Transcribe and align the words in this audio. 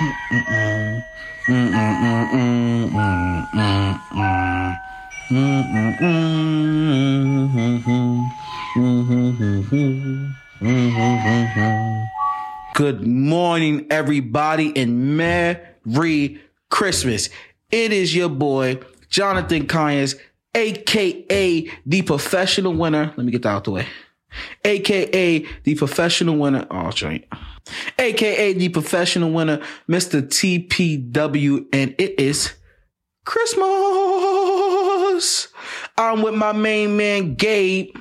Good 0.00 0.08
morning, 13.06 13.86
everybody, 13.90 14.74
and 14.74 15.18
Merry 15.18 16.40
Christmas. 16.70 17.28
It 17.70 17.92
is 17.92 18.16
your 18.16 18.30
boy, 18.30 18.78
Jonathan 19.10 19.66
Conyers, 19.66 20.14
aka 20.54 21.70
the 21.84 22.02
professional 22.02 22.72
winner. 22.72 23.12
Let 23.18 23.26
me 23.26 23.32
get 23.32 23.42
that 23.42 23.50
out 23.50 23.64
the 23.64 23.72
way. 23.72 23.86
AKA 24.64 25.46
the 25.64 25.74
professional 25.74 26.36
winner. 26.36 26.66
Oh, 26.70 26.90
joint. 26.90 27.24
AKA 27.98 28.54
the 28.54 28.68
professional 28.68 29.30
winner, 29.30 29.60
Mr. 29.88 30.22
TPW, 30.22 31.66
and 31.72 31.94
it 31.98 32.18
is 32.18 32.54
Christmas. 34.40 35.48
I'm 35.96 36.22
with 36.22 36.34
my 36.34 36.52
main 36.52 36.96
man, 36.96 37.34
Gabe. 37.34 37.94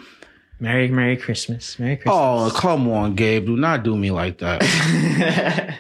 Merry, 0.59 0.87
Merry 0.89 1.17
Christmas. 1.17 1.77
Merry 1.79 1.95
Christmas. 1.97 2.13
Oh, 2.15 2.51
come 2.55 2.87
on, 2.89 3.15
Gabe. 3.15 3.45
Do 3.45 3.55
not 3.55 3.83
do 3.83 3.95
me 3.97 4.11
like 4.11 4.39
that. 4.39 4.63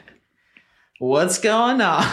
What's 0.99 1.39
going 1.39 1.79
on? 1.81 2.03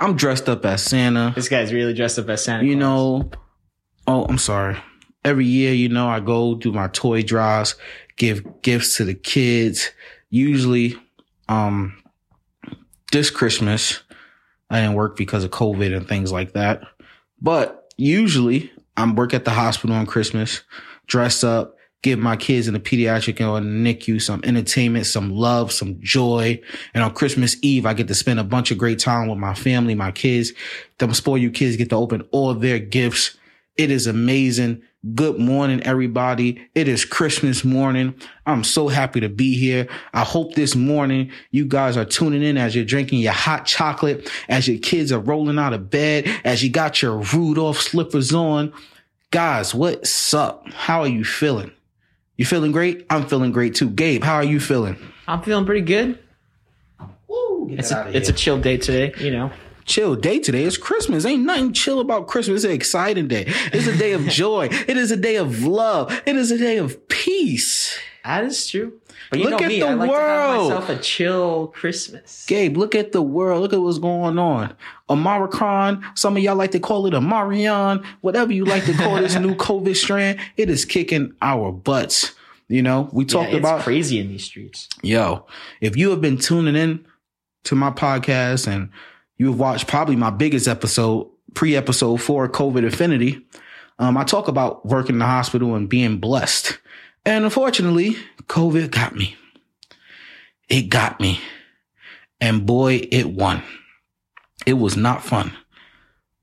I'm 0.00 0.16
dressed 0.16 0.48
up 0.48 0.64
as 0.64 0.82
Santa. 0.84 1.32
this 1.34 1.48
guy's 1.48 1.72
really 1.72 1.94
dressed 1.94 2.18
up 2.20 2.28
as 2.28 2.44
Santa 2.44 2.64
You 2.64 2.76
Claus. 2.76 2.80
know, 2.80 3.30
oh, 4.06 4.24
I'm 4.26 4.38
sorry. 4.38 4.76
Every 5.28 5.44
year, 5.44 5.74
you 5.74 5.90
know, 5.90 6.08
I 6.08 6.20
go 6.20 6.54
do 6.54 6.72
my 6.72 6.88
toy 6.88 7.22
drives, 7.22 7.74
give 8.16 8.62
gifts 8.62 8.96
to 8.96 9.04
the 9.04 9.12
kids. 9.12 9.90
Usually, 10.30 10.96
um, 11.50 12.02
this 13.12 13.28
Christmas, 13.28 14.00
I 14.70 14.80
didn't 14.80 14.94
work 14.94 15.18
because 15.18 15.44
of 15.44 15.50
COVID 15.50 15.94
and 15.94 16.08
things 16.08 16.32
like 16.32 16.54
that. 16.54 16.80
But 17.42 17.92
usually, 17.98 18.72
I'm 18.96 19.16
work 19.16 19.34
at 19.34 19.44
the 19.44 19.50
hospital 19.50 19.94
on 19.94 20.06
Christmas, 20.06 20.62
dress 21.06 21.44
up, 21.44 21.76
give 22.00 22.18
my 22.18 22.36
kids 22.36 22.66
in 22.66 22.72
the 22.72 22.80
pediatric 22.80 23.38
or 23.38 23.60
NICU 23.60 24.22
some 24.22 24.40
entertainment, 24.44 25.04
some 25.04 25.30
love, 25.30 25.72
some 25.72 26.00
joy. 26.00 26.58
And 26.94 27.04
on 27.04 27.12
Christmas 27.12 27.54
Eve, 27.60 27.84
I 27.84 27.92
get 27.92 28.08
to 28.08 28.14
spend 28.14 28.40
a 28.40 28.44
bunch 28.44 28.70
of 28.70 28.78
great 28.78 28.98
time 28.98 29.28
with 29.28 29.38
my 29.38 29.52
family, 29.52 29.94
my 29.94 30.10
kids. 30.10 30.54
Them 30.96 31.12
spoil 31.12 31.36
you 31.36 31.50
kids 31.50 31.76
get 31.76 31.90
to 31.90 31.96
open 31.96 32.22
all 32.30 32.54
their 32.54 32.78
gifts. 32.78 33.36
It 33.76 33.90
is 33.90 34.06
amazing. 34.06 34.82
Good 35.14 35.38
morning, 35.38 35.80
everybody. 35.84 36.68
It 36.74 36.88
is 36.88 37.04
Christmas 37.04 37.64
morning. 37.64 38.16
I'm 38.46 38.64
so 38.64 38.88
happy 38.88 39.20
to 39.20 39.28
be 39.28 39.56
here. 39.56 39.86
I 40.12 40.24
hope 40.24 40.54
this 40.56 40.74
morning 40.74 41.30
you 41.52 41.66
guys 41.66 41.96
are 41.96 42.04
tuning 42.04 42.42
in 42.42 42.56
as 42.58 42.74
you're 42.74 42.84
drinking 42.84 43.20
your 43.20 43.32
hot 43.32 43.64
chocolate, 43.64 44.28
as 44.48 44.66
your 44.66 44.78
kids 44.80 45.12
are 45.12 45.20
rolling 45.20 45.56
out 45.56 45.72
of 45.72 45.88
bed, 45.88 46.28
as 46.44 46.64
you 46.64 46.70
got 46.70 47.00
your 47.00 47.18
Rudolph 47.18 47.80
slippers 47.80 48.34
on. 48.34 48.72
Guys, 49.30 49.72
what's 49.72 50.34
up? 50.34 50.68
How 50.72 51.02
are 51.02 51.08
you 51.08 51.24
feeling? 51.24 51.70
You 52.36 52.44
feeling 52.44 52.72
great? 52.72 53.06
I'm 53.08 53.28
feeling 53.28 53.52
great 53.52 53.76
too. 53.76 53.90
Gabe, 53.90 54.24
how 54.24 54.34
are 54.34 54.44
you 54.44 54.58
feeling? 54.58 54.96
I'm 55.28 55.42
feeling 55.42 55.64
pretty 55.64 55.82
good. 55.82 56.18
Woo, 57.28 57.68
It's 57.70 57.92
a, 57.92 58.10
it's 58.12 58.30
a 58.30 58.32
chill 58.32 58.60
day 58.60 58.78
today, 58.78 59.14
you 59.22 59.30
know. 59.30 59.52
Chill 59.88 60.14
day 60.14 60.38
today. 60.38 60.64
It's 60.64 60.76
Christmas. 60.76 61.24
Ain't 61.24 61.42
nothing 61.44 61.72
chill 61.72 61.98
about 62.00 62.28
Christmas. 62.28 62.56
It's 62.62 62.64
an 62.66 62.70
exciting 62.76 63.26
day. 63.26 63.44
It's 63.72 63.86
a 63.88 63.96
day 63.96 64.12
of 64.12 64.22
joy. 64.28 64.68
It 64.70 64.96
is 64.96 65.10
a 65.10 65.16
day 65.16 65.36
of 65.36 65.64
love. 65.64 66.12
It 66.26 66.36
is 66.36 66.50
a 66.52 66.58
day 66.58 66.76
of 66.76 67.08
peace. 67.08 67.98
That 68.24 68.44
is 68.44 68.68
true. 68.68 69.00
But 69.30 69.40
you 69.40 69.44
Look 69.48 69.60
know 69.60 69.66
at 69.66 69.68
me, 69.68 69.80
the 69.80 69.86
I 69.88 69.94
like 69.94 70.10
world. 70.10 70.70
to 70.70 70.74
have 70.76 70.82
myself 70.88 70.98
a 71.00 71.02
chill 71.02 71.66
Christmas. 71.68 72.44
Gabe, 72.46 72.76
look 72.76 72.94
at 72.94 73.12
the 73.12 73.20
world. 73.22 73.62
Look 73.62 73.72
at 73.72 73.80
what's 73.80 73.98
going 73.98 74.38
on. 74.38 74.74
Omicron, 75.10 76.04
some 76.14 76.36
of 76.36 76.42
y'all 76.42 76.54
like 76.56 76.70
to 76.72 76.80
call 76.80 77.06
it 77.06 77.14
a 77.14 77.20
Marion, 77.20 78.04
whatever 78.20 78.52
you 78.52 78.64
like 78.64 78.84
to 78.84 78.92
call 78.94 79.16
this 79.16 79.36
new 79.36 79.54
COVID 79.56 79.96
strand, 79.96 80.38
it 80.56 80.70
is 80.70 80.84
kicking 80.84 81.34
our 81.42 81.72
butts. 81.72 82.34
You 82.68 82.82
know, 82.82 83.08
we 83.12 83.24
Yeah, 83.24 83.28
talked 83.28 83.50
it's 83.50 83.58
about 83.58 83.80
crazy 83.82 84.18
in 84.18 84.28
these 84.28 84.44
streets. 84.44 84.88
Yo, 85.02 85.46
if 85.80 85.96
you 85.96 86.10
have 86.10 86.20
been 86.20 86.36
tuning 86.38 86.76
in 86.76 87.06
to 87.64 87.74
my 87.74 87.90
podcast 87.90 88.66
and 88.66 88.90
you've 89.38 89.58
watched 89.58 89.86
probably 89.86 90.16
my 90.16 90.30
biggest 90.30 90.68
episode, 90.68 91.30
pre 91.54 91.76
episode 91.76 92.18
four, 92.18 92.48
COVID 92.48 92.86
Affinity. 92.86 93.46
um, 93.98 94.16
I 94.16 94.24
talk 94.24 94.48
about 94.48 94.84
working 94.84 95.14
in 95.16 95.20
the 95.20 95.26
hospital 95.26 95.74
and 95.74 95.88
being 95.88 96.18
blessed. 96.18 96.78
And 97.24 97.44
unfortunately, 97.44 98.16
COVID 98.44 98.90
got 98.90 99.14
me. 99.16 99.36
It 100.68 100.90
got 100.90 101.20
me. 101.20 101.40
And 102.40 102.66
boy, 102.66 103.08
it 103.10 103.30
won. 103.30 103.62
It 104.66 104.74
was 104.74 104.96
not 104.96 105.24
fun, 105.24 105.56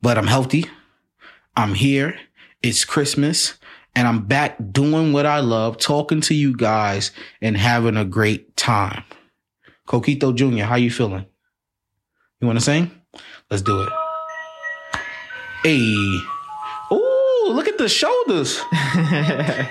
but 0.01 0.17
I'm 0.17 0.27
healthy. 0.27 0.65
I'm 1.55 1.73
here. 1.73 2.19
It's 2.61 2.83
Christmas 2.83 3.57
and 3.95 4.07
I'm 4.07 4.25
back 4.25 4.57
doing 4.71 5.13
what 5.13 5.25
I 5.25 5.39
love, 5.39 5.77
talking 5.77 6.21
to 6.21 6.35
you 6.35 6.55
guys 6.55 7.11
and 7.41 7.55
having 7.55 7.95
a 7.97 8.05
great 8.05 8.57
time. 8.57 9.03
Coquito 9.87 10.35
Jr., 10.35 10.63
how 10.63 10.75
you 10.75 10.91
feeling? 10.91 11.25
You 12.45 12.47
want 12.47 12.59
to 12.59 12.65
sing? 12.65 12.91
Let's 13.49 13.63
do 13.63 13.81
it. 13.81 13.89
Hey. 15.63 15.95
Ooh, 16.91 17.47
look 17.47 17.67
at 17.67 17.79
the 17.79 17.89
shoulders. 17.89 18.59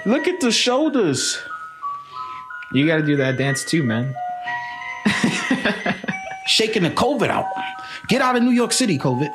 Look 0.04 0.26
at 0.26 0.40
the 0.40 0.50
shoulders. 0.50 1.38
you 2.72 2.84
got 2.84 2.96
to 2.96 3.06
do 3.06 3.14
that 3.14 3.38
dance 3.38 3.64
too, 3.64 3.84
man. 3.84 4.12
Shaking 6.48 6.82
the 6.82 6.90
COVID 6.90 7.28
out. 7.28 7.46
Get 8.08 8.20
out 8.20 8.34
of 8.34 8.42
New 8.42 8.50
York 8.50 8.72
City, 8.72 8.98
COVID. 8.98 9.30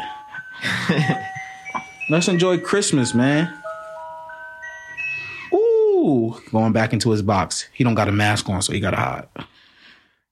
Let's 2.10 2.28
enjoy 2.28 2.58
Christmas, 2.58 3.14
man. 3.14 3.58
Ooh, 5.54 6.36
going 6.52 6.74
back 6.74 6.92
into 6.92 7.12
his 7.12 7.22
box. 7.22 7.70
He 7.72 7.86
don't 7.86 7.96
got 7.96 8.10
a 8.10 8.12
mask 8.12 8.50
on, 8.50 8.62
so 8.62 8.74
he 8.74 8.82
got 8.82 8.92
to 8.92 8.98
hide. 8.98 9.30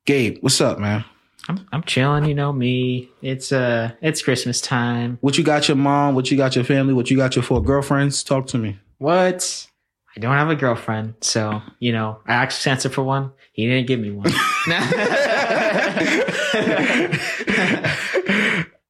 Gabe, 0.03 0.39
what's 0.41 0.59
up, 0.59 0.77
man? 0.77 1.05
I'm, 1.49 1.65
I'm 1.71 1.83
chilling, 1.83 2.25
you 2.25 2.33
know 2.33 2.51
me. 2.51 3.09
It's 3.21 3.51
uh 3.51 3.91
it's 4.01 4.21
Christmas 4.21 4.59
time. 4.59 5.17
What 5.21 5.37
you 5.37 5.43
got 5.43 5.67
your 5.67 5.77
mom? 5.77 6.15
What 6.15 6.29
you 6.29 6.37
got 6.37 6.55
your 6.55 6.65
family? 6.65 6.93
What 6.93 7.09
you 7.09 7.17
got 7.17 7.35
your 7.35 7.43
four 7.43 7.61
girlfriends? 7.63 8.23
Talk 8.23 8.47
to 8.47 8.57
me. 8.57 8.79
What? 8.97 9.67
I 10.15 10.19
don't 10.19 10.33
have 10.33 10.49
a 10.49 10.55
girlfriend, 10.55 11.13
so 11.21 11.61
you 11.79 11.91
know 11.93 12.19
I 12.25 12.33
asked 12.33 12.61
Santa 12.61 12.89
for 12.89 13.03
one. 13.03 13.31
He 13.53 13.67
didn't 13.67 13.87
give 13.87 13.99
me 13.99 14.11
one. 14.11 14.31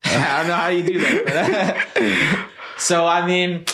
I 0.03 0.37
don't 0.37 0.47
know 0.47 0.55
how 0.55 0.67
you 0.69 0.83
do 0.83 0.99
that. 1.25 2.47
so 2.77 3.05
I 3.05 3.25
mean, 3.27 3.65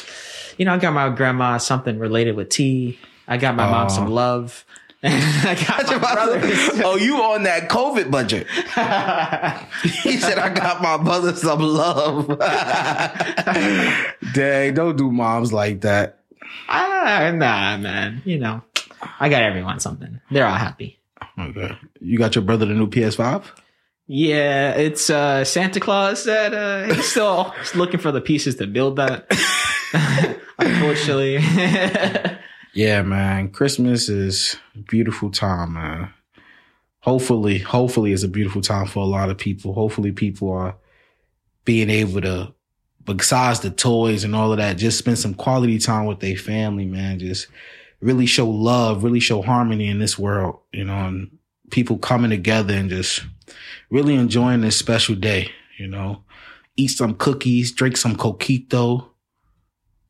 you 0.57 0.65
know, 0.65 0.73
I 0.73 0.77
got 0.77 0.93
my 0.93 1.09
grandma 1.09 1.57
something 1.57 1.99
related 1.99 2.35
with 2.35 2.49
tea. 2.49 2.99
I 3.27 3.37
got 3.37 3.55
my 3.55 3.69
mom 3.69 3.89
some 3.89 4.07
love. 4.07 4.65
I 5.05 5.61
got 5.67 6.01
my 6.01 6.13
brothers. 6.13 6.81
oh, 6.81 6.95
you 6.95 7.17
on 7.17 7.43
that 7.43 7.67
COVID 7.67 8.09
budget? 8.09 8.47
he 10.03 10.15
said, 10.15 10.37
"I 10.37 10.47
got 10.47 10.81
my 10.81 10.95
brother 10.95 11.35
some 11.35 11.59
love." 11.59 12.27
Dang, 14.33 14.73
don't 14.73 14.95
do 14.95 15.11
moms 15.11 15.51
like 15.51 15.81
that. 15.81 16.19
ah, 16.69 17.33
nah, 17.35 17.75
man. 17.75 18.21
You 18.23 18.39
know, 18.39 18.61
I 19.19 19.27
got 19.27 19.43
everyone 19.43 19.81
something. 19.81 20.21
They're 20.31 20.47
all 20.47 20.55
happy. 20.55 20.99
Okay, 21.37 21.77
you 21.99 22.17
got 22.17 22.35
your 22.35 22.45
brother 22.45 22.65
the 22.65 22.73
new 22.73 22.87
PS5. 22.87 23.43
Yeah, 24.07 24.71
it's 24.75 25.09
uh, 25.09 25.43
Santa 25.43 25.81
Claus 25.81 26.23
that 26.23 26.53
uh, 26.53 26.93
he's 26.93 27.09
still 27.09 27.53
looking 27.75 27.99
for 27.99 28.13
the 28.13 28.21
pieces 28.21 28.55
to 28.55 28.67
build 28.67 28.95
that. 28.95 29.25
Unfortunately, 30.59 31.39
Yeah, 32.73 33.03
man. 33.03 33.51
Christmas 33.51 34.09
is 34.09 34.57
beautiful 34.87 35.29
time, 35.29 35.73
man. 35.73 36.11
Hopefully, 37.01 37.59
hopefully 37.59 38.13
it's 38.13 38.23
a 38.23 38.27
beautiful 38.27 38.61
time 38.61 38.87
for 38.87 39.03
a 39.03 39.07
lot 39.07 39.29
of 39.29 39.37
people. 39.37 39.73
Hopefully 39.73 40.11
people 40.11 40.51
are 40.51 40.75
being 41.65 41.91
able 41.91 42.21
to, 42.21 42.53
besides 43.05 43.59
the 43.59 43.69
toys 43.69 44.23
and 44.23 44.35
all 44.35 44.51
of 44.51 44.57
that, 44.57 44.77
just 44.77 44.97
spend 44.97 45.19
some 45.19 45.35
quality 45.35 45.77
time 45.77 46.05
with 46.05 46.19
their 46.19 46.35
family, 46.35 46.85
man. 46.85 47.19
Just 47.19 47.47
really 48.01 48.25
show 48.25 48.49
love, 48.49 49.03
really 49.03 49.19
show 49.19 49.43
harmony 49.43 49.87
in 49.87 49.99
this 49.99 50.17
world, 50.17 50.59
you 50.71 50.83
know, 50.83 51.05
and 51.05 51.37
people 51.69 51.99
coming 51.99 52.31
together 52.31 52.73
and 52.73 52.89
just 52.89 53.23
really 53.91 54.15
enjoying 54.15 54.61
this 54.61 54.77
special 54.77 55.15
day, 55.15 55.51
you 55.77 55.87
know. 55.87 56.23
Eat 56.75 56.87
some 56.87 57.13
cookies, 57.13 57.71
drink 57.71 57.97
some 57.97 58.15
coquito, 58.15 59.09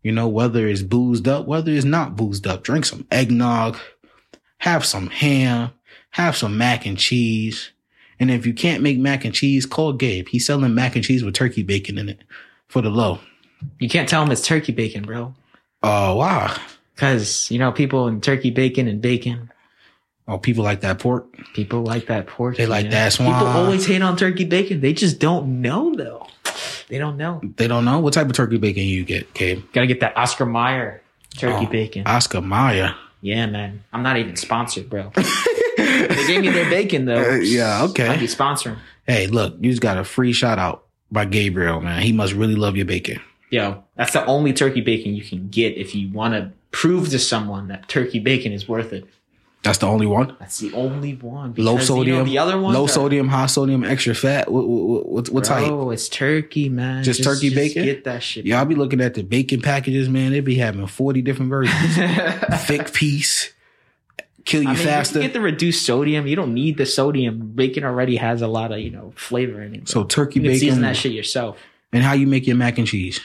you 0.04 0.12
know, 0.12 0.28
whether 0.28 0.68
it's 0.68 0.82
boozed 0.82 1.28
up, 1.28 1.48
whether 1.48 1.72
it's 1.72 1.86
not 1.86 2.16
boozed 2.16 2.46
up, 2.46 2.64
drink 2.64 2.86
some 2.86 3.08
eggnog, 3.10 3.78
have 4.60 4.86
some 4.86 5.08
ham, 5.08 5.72
have 6.12 6.36
some 6.36 6.58
mac 6.58 6.86
and 6.86 6.98
cheese. 6.98 7.72
And 8.20 8.30
if 8.30 8.46
you 8.46 8.54
can't 8.54 8.84
make 8.84 9.00
mac 9.00 9.26
and 9.26 9.34
cheese, 9.34 9.66
call 9.66 9.94
Gabe. 9.94 10.28
He's 10.28 10.46
selling 10.46 10.76
mac 10.76 10.96
and 10.96 11.04
cheese 11.04 11.24
with 11.24 11.34
turkey 11.34 11.64
bacon 11.64 11.98
in 11.98 12.10
it 12.10 12.20
for 12.68 12.82
the 12.82 12.90
low. 12.90 13.20
you 13.80 13.90
can't 13.90 14.08
tell 14.08 14.22
him 14.22 14.32
it's 14.32 14.46
turkey 14.46 14.74
bacon, 14.74 15.04
bro. 15.04 15.34
Oh, 15.82 16.16
wow. 16.16 16.56
Because, 16.94 17.50
you 17.50 17.58
know, 17.58 17.72
people 17.72 18.08
in 18.08 18.22
turkey 18.22 18.52
bacon 18.52 18.88
and 18.88 19.02
bacon. 19.02 19.50
Oh, 20.28 20.38
people 20.38 20.64
like 20.64 20.82
that 20.82 21.00
pork. 21.00 21.36
People 21.54 21.84
like 21.84 22.08
that 22.08 22.28
pork. 22.28 22.56
They 22.56 22.66
like 22.66 22.86
yeah. 22.86 22.92
that 22.92 23.14
swan. 23.14 23.34
People 23.34 23.48
always 23.48 23.86
hate 23.86 24.02
on 24.02 24.16
turkey 24.16 24.46
bacon. 24.46 24.80
They 24.80 24.94
just 24.94 25.20
don't 25.20 25.62
know 25.62 25.94
though. 25.96 26.23
They 26.94 27.00
don't 27.00 27.18
know. 27.18 27.42
They 27.58 27.68
don't 27.68 27.86
know 27.86 27.98
what 27.98 28.14
type 28.14 28.28
of 28.28 28.34
turkey 28.34 28.60
bacon 28.60 28.84
you 28.84 29.04
get, 29.04 29.34
Gabe. 29.34 29.64
Gotta 29.74 29.88
get 29.88 30.02
that 30.02 30.16
Oscar 30.16 30.46
Mayer 30.46 31.02
turkey 31.36 31.66
Oh, 31.66 31.72
bacon. 31.72 32.04
Oscar 32.06 32.40
Mayer. 32.40 32.94
yeah, 33.20 33.48
man. 33.48 33.84
I'm 33.92 34.04
not 34.04 34.18
even 34.18 34.36
sponsored, 34.36 34.92
bro. 34.92 35.12
they 35.78 36.28
gave 36.28 36.42
me 36.42 36.50
their 36.50 36.70
bacon 36.70 37.06
though. 37.06 37.32
Uh, 37.32 37.36
yeah, 37.38 37.84
okay. 37.86 38.10
I'd 38.10 38.20
be 38.20 38.28
sponsoring. 38.28 38.78
Hey, 39.08 39.26
look, 39.26 39.56
you 39.60 39.72
just 39.72 39.82
got 39.82 39.98
a 39.98 40.04
free 40.04 40.34
shout 40.34 40.60
out 40.60 40.84
by 41.12 41.26
Gabriel, 41.26 41.82
man. 41.82 42.04
He 42.04 42.12
must 42.12 42.34
really 42.34 42.56
love 42.56 42.78
your 42.78 42.86
bacon. 42.86 43.20
Yo, 43.50 43.84
that's 43.96 44.14
the 44.14 44.24
only 44.28 44.54
turkey 44.54 44.82
bacon 44.82 45.16
you 45.16 45.24
can 45.24 45.50
get 45.50 45.76
if 45.76 45.96
you 45.96 46.12
want 46.12 46.36
to 46.36 46.52
prove 46.70 47.10
to 47.10 47.18
someone 47.18 47.70
that 47.70 47.90
turkey 47.90 48.20
bacon 48.20 48.52
is 48.52 48.68
worth 48.68 48.94
it. 48.94 49.06
That's 49.64 49.78
the 49.78 49.88
only 49.88 50.06
one. 50.06 50.36
That's 50.40 50.60
the 50.60 50.74
only 50.74 51.16
one. 51.16 51.54
Low 51.58 51.76
because, 51.76 51.88
you 51.90 51.96
know, 51.96 52.00
sodium. 52.02 52.26
the 52.26 52.38
other 52.38 52.60
ones 52.60 52.78
low 52.78 52.84
are- 52.86 52.90
sodium, 52.90 53.30
high 53.30 53.46
sodium, 53.46 53.84
extra 53.86 54.14
fat. 54.14 54.52
What 54.52 54.68
what 54.68 55.10
what, 55.10 55.30
what 55.30 55.44
type? 55.46 55.68
Bro, 55.70 55.92
it's 55.92 56.10
turkey, 56.10 56.68
man. 56.70 57.04
Just 57.04 57.24
turkey 57.24 57.54
bacon? 57.56 57.86
Get 57.86 58.04
that 58.04 58.22
shit. 58.24 58.46
Yeah, 58.46 58.60
I'll 58.60 58.66
be 58.66 58.76
looking 58.76 59.00
at 59.00 59.14
the 59.14 59.24
bacon 59.24 59.62
packages, 59.62 60.10
man. 60.10 60.32
They 60.32 60.42
be 60.42 60.56
having 60.56 60.86
forty 60.88 61.22
different 61.22 61.50
versions. 61.50 61.96
Thick 62.68 62.92
piece, 62.94 63.54
kill 64.44 64.64
you 64.64 64.70
I 64.70 64.74
mean, 64.74 64.84
faster. 64.84 65.20
you 65.20 65.28
get 65.28 65.34
the 65.34 65.40
reduced 65.42 65.86
sodium. 65.86 66.28
You 66.28 66.36
don't 66.36 66.54
need 66.54 66.78
the 66.78 66.86
sodium. 66.86 67.54
Bacon 67.56 67.86
already 67.86 68.18
has 68.18 68.42
a 68.42 68.48
lot 68.48 68.74
of 68.74 68.80
you 68.80 68.90
know 68.90 69.14
flavor 69.16 69.62
in 69.62 69.76
it. 69.76 69.88
so 69.90 70.04
turkey 70.04 70.42
you 70.42 70.50
can 70.50 70.60
season 70.60 70.82
that 70.82 70.98
shit 70.98 71.14
yourself. 71.14 71.58
And 71.94 72.04
how 72.04 72.14
you 72.14 72.28
make 72.28 72.48
your 72.48 72.58
mac 72.58 72.78
and 72.80 72.88
cheese? 72.88 73.22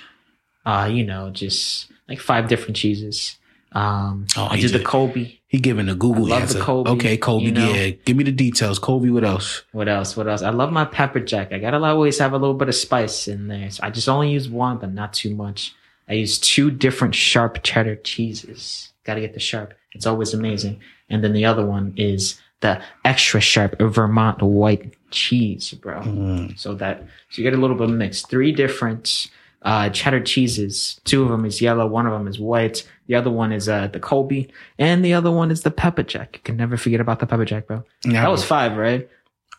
Uh, 0.64 0.88
you 0.92 1.02
know, 1.04 1.30
just 1.30 1.90
like 2.08 2.20
five 2.20 2.46
different 2.48 2.76
cheeses. 2.76 3.38
Um, 3.72 4.26
Oh, 4.36 4.46
I 4.50 4.60
did 4.60 4.70
the. 4.72 4.78
Colby. 4.84 5.37
He 5.48 5.58
giving 5.58 5.88
a 5.88 5.94
Google 5.94 6.26
I 6.26 6.28
love 6.28 6.28
the 6.28 6.42
answer. 6.42 6.60
Colby, 6.60 6.90
okay, 6.90 7.16
Colby. 7.16 7.46
you 7.46 7.52
know. 7.52 7.72
Yeah, 7.72 7.90
give 7.90 8.18
me 8.18 8.24
the 8.24 8.32
details. 8.32 8.78
Colby. 8.78 9.08
What 9.08 9.24
else? 9.24 9.62
What 9.72 9.88
else? 9.88 10.14
What 10.14 10.28
else? 10.28 10.42
I 10.42 10.50
love 10.50 10.70
my 10.70 10.84
pepper 10.84 11.20
jack. 11.20 11.52
I 11.52 11.58
gotta 11.58 11.78
always 11.78 12.18
have 12.18 12.34
a 12.34 12.38
little 12.38 12.54
bit 12.54 12.68
of 12.68 12.74
spice 12.74 13.26
in 13.26 13.48
there. 13.48 13.70
So 13.70 13.82
I 13.82 13.90
just 13.90 14.10
only 14.10 14.30
use 14.30 14.46
one, 14.46 14.76
but 14.76 14.92
not 14.92 15.14
too 15.14 15.34
much. 15.34 15.74
I 16.06 16.14
use 16.14 16.38
two 16.38 16.70
different 16.70 17.14
sharp 17.14 17.62
cheddar 17.62 17.96
cheeses. 17.96 18.92
Gotta 19.04 19.20
get 19.20 19.32
the 19.32 19.40
sharp. 19.40 19.72
It's 19.92 20.06
always 20.06 20.34
amazing. 20.34 20.80
And 21.08 21.24
then 21.24 21.32
the 21.32 21.46
other 21.46 21.64
one 21.64 21.94
is 21.96 22.38
the 22.60 22.82
extra 23.06 23.40
sharp 23.40 23.76
Vermont 23.80 24.42
white 24.42 24.94
cheese, 25.10 25.72
bro. 25.72 26.00
Mm. 26.02 26.58
So 26.58 26.74
that 26.74 27.02
so 27.30 27.40
you 27.40 27.42
get 27.42 27.56
a 27.56 27.60
little 27.60 27.76
bit 27.76 27.88
of 27.88 27.96
mix. 27.96 28.20
Three 28.20 28.52
different 28.52 29.28
uh, 29.62 29.90
cheddar 29.90 30.20
cheeses. 30.20 31.00
Two 31.04 31.22
of 31.22 31.28
them 31.30 31.44
is 31.44 31.60
yellow. 31.60 31.86
One 31.86 32.06
of 32.06 32.12
them 32.12 32.28
is 32.28 32.38
white. 32.38 32.86
The 33.06 33.14
other 33.14 33.30
one 33.30 33.52
is 33.52 33.68
uh, 33.68 33.88
the 33.88 34.00
Colby, 34.00 34.50
and 34.78 35.04
the 35.04 35.14
other 35.14 35.30
one 35.30 35.50
is 35.50 35.62
the 35.62 35.70
pepper 35.70 36.02
jack. 36.02 36.36
You 36.36 36.40
can 36.44 36.56
never 36.56 36.76
forget 36.76 37.00
about 37.00 37.20
the 37.20 37.26
pepper 37.26 37.44
jack, 37.44 37.66
bro. 37.66 37.84
Yeah, 38.04 38.22
That 38.22 38.30
was 38.30 38.44
five, 38.44 38.76
right? 38.76 39.08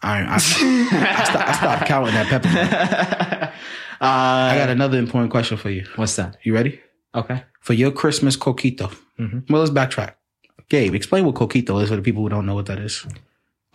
I, 0.01 0.21
I, 0.21 0.33
I, 0.35 0.37
stopped, 0.37 1.49
I 1.49 1.53
stopped 1.53 1.85
counting 1.87 2.13
that 2.13 2.27
pepper. 2.27 2.47
uh, 4.01 4.05
I 4.05 4.55
got 4.57 4.69
another 4.69 4.97
important 4.97 5.31
question 5.31 5.57
for 5.57 5.69
you. 5.69 5.85
what's 5.95 6.15
that? 6.15 6.37
You 6.43 6.53
ready? 6.53 6.79
Okay. 7.15 7.43
For 7.59 7.73
your 7.73 7.91
Christmas 7.91 8.37
coquito. 8.37 8.95
Mhm. 9.19 9.49
Well, 9.49 9.61
let's 9.61 9.71
backtrack. 9.71 10.13
Gabe, 10.69 10.93
explain 10.95 11.25
what 11.25 11.35
coquito 11.35 11.81
is 11.81 11.89
for 11.89 11.95
the 11.95 12.01
people 12.01 12.21
who 12.23 12.29
don't 12.29 12.45
know 12.45 12.55
what 12.55 12.67
that 12.67 12.77
is. 12.79 13.05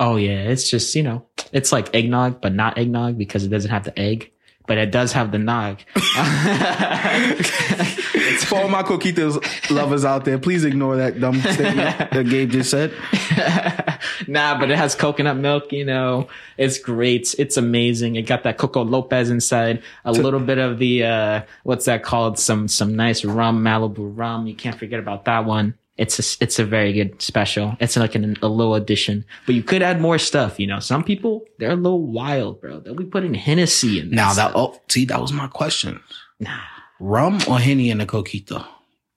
Oh 0.00 0.16
yeah, 0.16 0.42
it's 0.42 0.70
just 0.70 0.94
you 0.94 1.02
know, 1.02 1.26
it's 1.52 1.72
like 1.72 1.94
eggnog, 1.94 2.40
but 2.40 2.52
not 2.54 2.78
eggnog 2.78 3.18
because 3.18 3.44
it 3.44 3.48
doesn't 3.48 3.70
have 3.70 3.84
the 3.84 3.96
egg, 3.98 4.30
but 4.66 4.78
it 4.78 4.90
does 4.90 5.12
have 5.12 5.30
the 5.30 5.38
nog. 5.38 5.78
It's 8.14 8.44
for 8.48 8.56
all 8.56 8.68
my 8.68 8.82
coquitos 8.82 9.70
lovers 9.70 10.04
out 10.04 10.24
there. 10.24 10.38
Please 10.38 10.64
ignore 10.64 10.96
that 10.96 11.20
dumb 11.20 11.40
statement 11.40 11.98
that 12.10 12.26
Gabe 12.28 12.50
just 12.50 12.70
said. 12.70 12.92
nah, 14.28 14.58
but 14.58 14.70
it 14.70 14.78
has 14.78 14.94
coconut 14.94 15.36
milk, 15.36 15.72
you 15.72 15.84
know. 15.84 16.28
It's 16.56 16.78
great. 16.78 17.34
It's 17.38 17.56
amazing. 17.56 18.16
It 18.16 18.22
got 18.22 18.44
that 18.44 18.58
Coco 18.58 18.82
Lopez 18.84 19.30
inside, 19.30 19.82
a 20.04 20.12
little 20.12 20.40
bit 20.40 20.58
of 20.58 20.78
the 20.78 21.04
uh 21.04 21.42
what's 21.64 21.84
that 21.84 22.02
called? 22.02 22.38
Some 22.38 22.68
some 22.68 22.96
nice 22.96 23.24
rum, 23.24 23.62
Malibu 23.62 24.16
rum. 24.16 24.46
You 24.46 24.54
can't 24.54 24.78
forget 24.78 24.98
about 24.98 25.26
that 25.26 25.44
one. 25.44 25.74
It's 25.96 26.18
a, 26.18 26.42
it's 26.42 26.58
a 26.58 26.64
very 26.64 26.92
good 26.92 27.22
special. 27.22 27.76
It's 27.78 27.96
like 27.96 28.14
an, 28.16 28.36
a 28.42 28.48
little 28.48 28.74
addition, 28.74 29.24
but 29.46 29.54
you 29.54 29.62
could 29.62 29.80
add 29.82 30.00
more 30.00 30.18
stuff. 30.18 30.58
You 30.58 30.66
know, 30.66 30.80
some 30.80 31.04
people 31.04 31.44
they're 31.58 31.70
a 31.70 31.76
little 31.76 32.04
wild, 32.06 32.60
bro. 32.60 32.80
They'll 32.80 32.94
be 32.94 33.04
putting 33.04 33.34
Hennessy 33.34 34.00
in. 34.00 34.10
Now 34.10 34.34
that 34.34 34.50
stuff. 34.50 34.52
oh, 34.56 34.80
see, 34.88 35.04
that 35.06 35.20
was 35.20 35.32
my 35.32 35.46
question. 35.46 36.00
nah. 36.40 36.58
Rum 37.00 37.40
or 37.48 37.58
henny 37.58 37.90
in 37.90 38.00
a 38.00 38.06
coquito? 38.06 38.64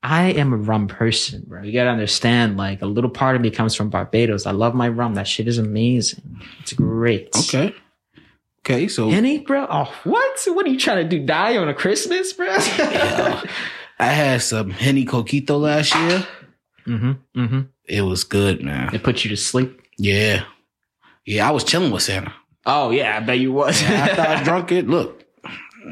I 0.04 0.32
am 0.32 0.54
a 0.54 0.58
rum 0.58 0.88
person, 0.88 1.44
bro. 1.48 1.64
You 1.64 1.72
gotta 1.74 1.90
understand, 1.90 2.58
like, 2.58 2.82
a 2.82 2.86
little 2.86 3.10
part 3.10 3.36
of 3.36 3.42
me 3.42 3.50
comes 3.50 3.76
from 3.76 3.90
Barbados. 3.90 4.46
I 4.46 4.52
love 4.52 4.74
my 4.74 4.88
rum. 4.88 5.16
That 5.16 5.28
shit 5.28 5.48
is 5.48 5.58
amazing. 5.58 6.40
It's 6.60 6.74
great. 6.74 7.30
Okay. 7.36 7.76
Okay, 8.60 8.88
so 8.88 9.10
Henny, 9.10 9.40
bro? 9.40 9.66
Oh, 9.70 9.94
what? 10.04 10.40
What 10.48 10.66
are 10.66 10.70
you 10.70 10.80
trying 10.80 10.98
to 10.98 11.10
do? 11.10 11.26
Die 11.26 11.58
on 11.58 11.70
a 11.70 11.74
Christmas, 11.74 12.34
bro? 12.34 12.48
yeah, 12.78 13.42
I 14.00 14.08
had 14.08 14.42
some 14.42 14.72
henny 14.72 15.06
coquito 15.06 15.60
last 15.60 15.96
year. 15.96 16.28
Mm-hmm. 16.88 17.40
Mm-hmm. 17.40 17.60
It 17.86 18.02
was 18.02 18.24
good, 18.24 18.64
man. 18.64 18.94
It 18.96 19.04
put 19.04 19.24
you 19.24 19.30
to 19.30 19.38
sleep. 19.38 19.82
Yeah. 19.98 20.44
Yeah, 21.26 21.48
I 21.48 21.52
was 21.52 21.64
chilling 21.64 21.92
with 21.92 22.04
Santa. 22.04 22.34
Oh, 22.66 22.90
yeah, 22.92 23.18
I 23.18 23.20
bet 23.22 23.40
you 23.40 23.52
was. 23.52 23.82
After 23.84 24.22
I 24.22 24.44
drunk 24.46 24.72
it, 24.72 24.88
look, 24.88 25.24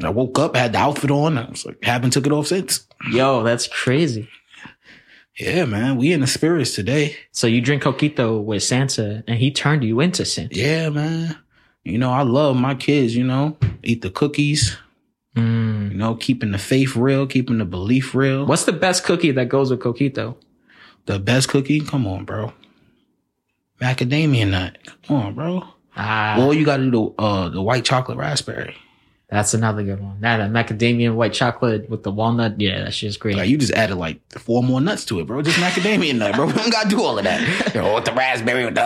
I 0.02 0.10
woke 0.10 0.38
up, 0.38 0.56
had 0.56 0.72
the 0.72 0.78
outfit 0.78 1.10
on. 1.10 1.38
I 1.38 1.48
was 1.48 1.64
like, 1.66 1.82
haven't 1.82 2.10
took 2.12 2.26
it 2.26 2.32
off 2.32 2.46
since. 2.48 2.86
Yo, 3.10 3.42
that's 3.42 3.66
crazy. 3.68 4.28
Yeah, 5.38 5.66
man, 5.66 5.96
we 5.98 6.12
in 6.12 6.20
the 6.20 6.26
spirits 6.26 6.74
today. 6.74 7.16
So 7.32 7.46
you 7.46 7.60
drink 7.60 7.82
coquito 7.82 8.42
with 8.42 8.62
Santa 8.62 9.22
and 9.28 9.38
he 9.38 9.50
turned 9.50 9.84
you 9.84 10.00
into 10.00 10.24
Santa. 10.24 10.54
Yeah, 10.54 10.88
man. 10.88 11.36
You 11.84 11.98
know, 11.98 12.10
I 12.10 12.22
love 12.22 12.56
my 12.56 12.74
kids, 12.74 13.14
you 13.14 13.24
know, 13.24 13.58
eat 13.82 14.02
the 14.02 14.10
cookies, 14.10 14.76
Mm. 15.36 15.90
you 15.92 15.96
know, 15.98 16.14
keeping 16.14 16.50
the 16.52 16.58
faith 16.58 16.96
real, 16.96 17.26
keeping 17.26 17.58
the 17.58 17.66
belief 17.66 18.14
real. 18.14 18.46
What's 18.46 18.64
the 18.64 18.72
best 18.72 19.04
cookie 19.04 19.32
that 19.32 19.50
goes 19.50 19.70
with 19.70 19.80
coquito? 19.80 20.34
The 21.06 21.18
best 21.18 21.48
cookie? 21.48 21.80
Come 21.80 22.06
on, 22.06 22.24
bro. 22.24 22.52
Macadamia 23.80 24.48
nut. 24.48 24.78
Come 25.06 25.16
on, 25.16 25.34
bro. 25.34 25.64
Ah, 25.96 26.38
Or 26.44 26.54
you 26.54 26.64
got 26.64 26.78
to 26.78 26.84
do 26.84 26.90
the, 26.90 27.22
uh, 27.22 27.48
the 27.48 27.62
white 27.62 27.84
chocolate 27.84 28.18
raspberry. 28.18 28.76
that's 29.30 29.54
another 29.54 29.82
good 29.82 30.00
one. 30.00 30.20
That, 30.20 30.38
that 30.38 30.50
macadamia 30.50 31.14
white 31.14 31.32
chocolate 31.32 31.88
with 31.88 32.02
the 32.02 32.10
walnut. 32.10 32.60
Yeah, 32.60 32.84
that 32.84 32.92
shit's 32.94 33.16
great. 33.16 33.36
Like 33.36 33.48
you 33.48 33.56
just 33.58 33.72
added 33.72 33.96
like 33.96 34.20
four 34.38 34.62
more 34.62 34.80
nuts 34.80 35.04
to 35.06 35.20
it, 35.20 35.26
bro. 35.26 35.42
Just 35.42 35.58
macadamia 35.58 36.14
nut, 36.16 36.34
bro. 36.34 36.46
We 36.46 36.52
don't 36.52 36.70
gotta 36.70 36.88
do 36.88 37.02
all 37.02 37.18
of 37.18 37.24
that. 37.24 37.74
Know, 37.74 37.94
with 37.96 38.04
the 38.04 38.12
raspberry 38.12 38.64
with 38.66 38.74
the 38.74 38.84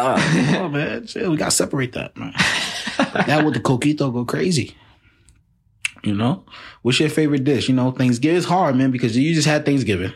oh 0.58 0.68
man, 0.68 1.06
shit, 1.06 1.28
we 1.28 1.36
gotta 1.36 1.50
separate 1.50 1.92
that, 1.92 2.16
man. 2.16 2.32
that 3.26 3.44
with 3.44 3.54
the 3.54 3.60
coquito 3.60 4.12
go 4.12 4.24
crazy. 4.24 4.76
You 6.02 6.14
know, 6.14 6.44
what's 6.82 6.98
your 7.00 7.10
favorite 7.10 7.44
dish? 7.44 7.68
You 7.68 7.74
know, 7.74 7.90
Thanksgiving 7.90 8.38
is 8.38 8.46
hard, 8.46 8.74
man, 8.76 8.90
because 8.90 9.16
you 9.16 9.34
just 9.34 9.46
had 9.46 9.64
Thanksgiving. 9.66 10.12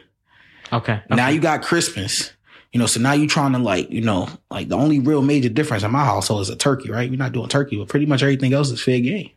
Okay. 0.74 1.00
Now 1.10 1.28
you 1.28 1.40
got 1.40 1.62
Christmas. 1.62 2.32
You 2.72 2.80
know, 2.80 2.86
so 2.86 3.00
now 3.00 3.12
you're 3.12 3.28
trying 3.28 3.52
to 3.52 3.58
like, 3.60 3.88
you 3.90 4.00
know, 4.00 4.28
like 4.50 4.68
the 4.68 4.76
only 4.76 4.98
real 4.98 5.22
major 5.22 5.48
difference 5.48 5.84
in 5.84 5.92
my 5.92 6.04
household 6.04 6.42
is 6.42 6.48
a 6.50 6.56
turkey, 6.56 6.90
right? 6.90 7.08
We're 7.08 7.16
not 7.16 7.30
doing 7.32 7.48
turkey, 7.48 7.76
but 7.78 7.88
pretty 7.88 8.06
much 8.06 8.22
everything 8.22 8.52
else 8.52 8.70
is 8.72 8.82
fair 8.82 8.98
game. 9.00 9.30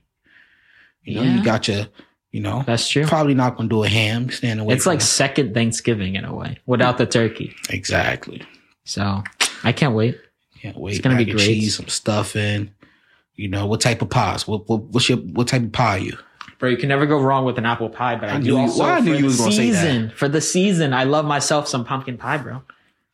You 1.04 1.16
know, 1.16 1.22
Yeah. 1.22 1.36
you 1.36 1.44
got 1.44 1.68
your, 1.68 1.88
you 2.32 2.42
know, 2.42 2.64
That's 2.66 2.90
true. 2.90 3.06
probably 3.06 3.36
not 3.36 3.56
gonna 3.56 3.70
do 3.70 3.84
a 3.84 3.88
ham, 3.88 4.30
stand 4.32 4.60
away. 4.60 4.74
It's 4.74 4.88
like 4.88 5.00
it. 5.02 5.04
second 5.04 5.54
Thanksgiving 5.54 6.16
in 6.16 6.26
a 6.26 6.34
way 6.34 6.58
without 6.66 6.98
the 6.98 7.06
turkey. 7.06 7.54
exactly. 7.70 8.42
So 8.86 9.24
I 9.64 9.72
can't 9.72 9.94
wait. 9.94 10.20
Can't 10.60 10.78
wait. 10.78 10.94
It's 10.96 11.02
gonna 11.02 11.16
be 11.18 11.26
Mac 11.26 11.30
and 11.32 11.38
great. 11.40 11.46
Cheese, 11.46 11.76
some 11.76 11.88
stuffing. 11.90 12.72
You 13.36 13.50
know 13.50 13.68
what 13.68 13.82
type 13.82 14.02
of 14.02 14.10
pies? 14.10 14.48
What, 14.48 14.68
what 14.68 14.82
what's 14.86 15.08
your 15.10 15.20
what 15.20 15.48
type 15.48 15.62
of 15.62 15.72
pie 15.72 15.98
are 15.98 16.00
you? 16.00 16.18
Bro, 16.60 16.70
you 16.70 16.78
can 16.78 16.90
never 16.90 17.06
go 17.06 17.20
wrong 17.22 17.46
with 17.46 17.58
an 17.58 17.66
apple 17.66 17.90
pie, 17.90 18.16
but 18.16 18.30
I, 18.30 18.38
I 18.38 18.40
do 18.42 18.58
also 18.58 18.84
well, 18.84 18.94
I 18.96 18.98
for 18.98 19.04
the 19.16 19.24
was 19.24 19.38
gonna 19.38 19.52
say 19.52 19.70
that. 19.72 19.82
season. 19.84 20.10
For 20.16 20.28
the 20.28 20.42
season, 20.42 20.94
I 20.94 21.04
love 21.04 21.26
myself 21.26 21.68
some 21.68 21.86
pumpkin 21.86 22.18
pie, 22.18 22.38
bro. 22.38 22.64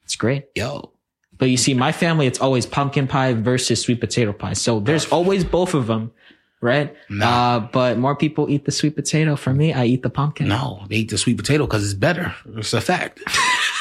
It's 0.06 0.16
great. 0.16 0.46
Yo, 0.56 0.92
But 1.38 1.50
you 1.50 1.58
see, 1.58 1.74
my 1.74 1.92
family, 1.92 2.26
it's 2.28 2.40
always 2.40 2.66
pumpkin 2.66 3.08
pie 3.08 3.34
versus 3.34 3.82
sweet 3.82 4.00
potato 4.00 4.32
pie. 4.34 4.54
So 4.54 4.80
there's 4.80 5.08
always 5.12 5.44
both 5.44 5.74
of 5.74 5.88
them, 5.88 6.12
right? 6.62 6.96
No. 7.10 7.26
Uh, 7.28 7.60
but 7.60 7.98
more 7.98 8.16
people 8.16 8.50
eat 8.50 8.64
the 8.66 8.72
sweet 8.72 8.96
potato. 8.96 9.36
For 9.36 9.54
me, 9.54 9.74
I 9.74 9.86
eat 9.86 10.04
the 10.04 10.10
pumpkin. 10.10 10.48
no, 10.48 10.84
they 10.88 10.98
eat 10.98 11.10
the 11.10 11.18
sweet 11.18 11.38
potato 11.38 11.66
because 11.66 11.84
it's 11.84 11.94
better. 11.94 12.34
It's 12.56 12.74
a 12.74 12.80
fact. 12.82 13.22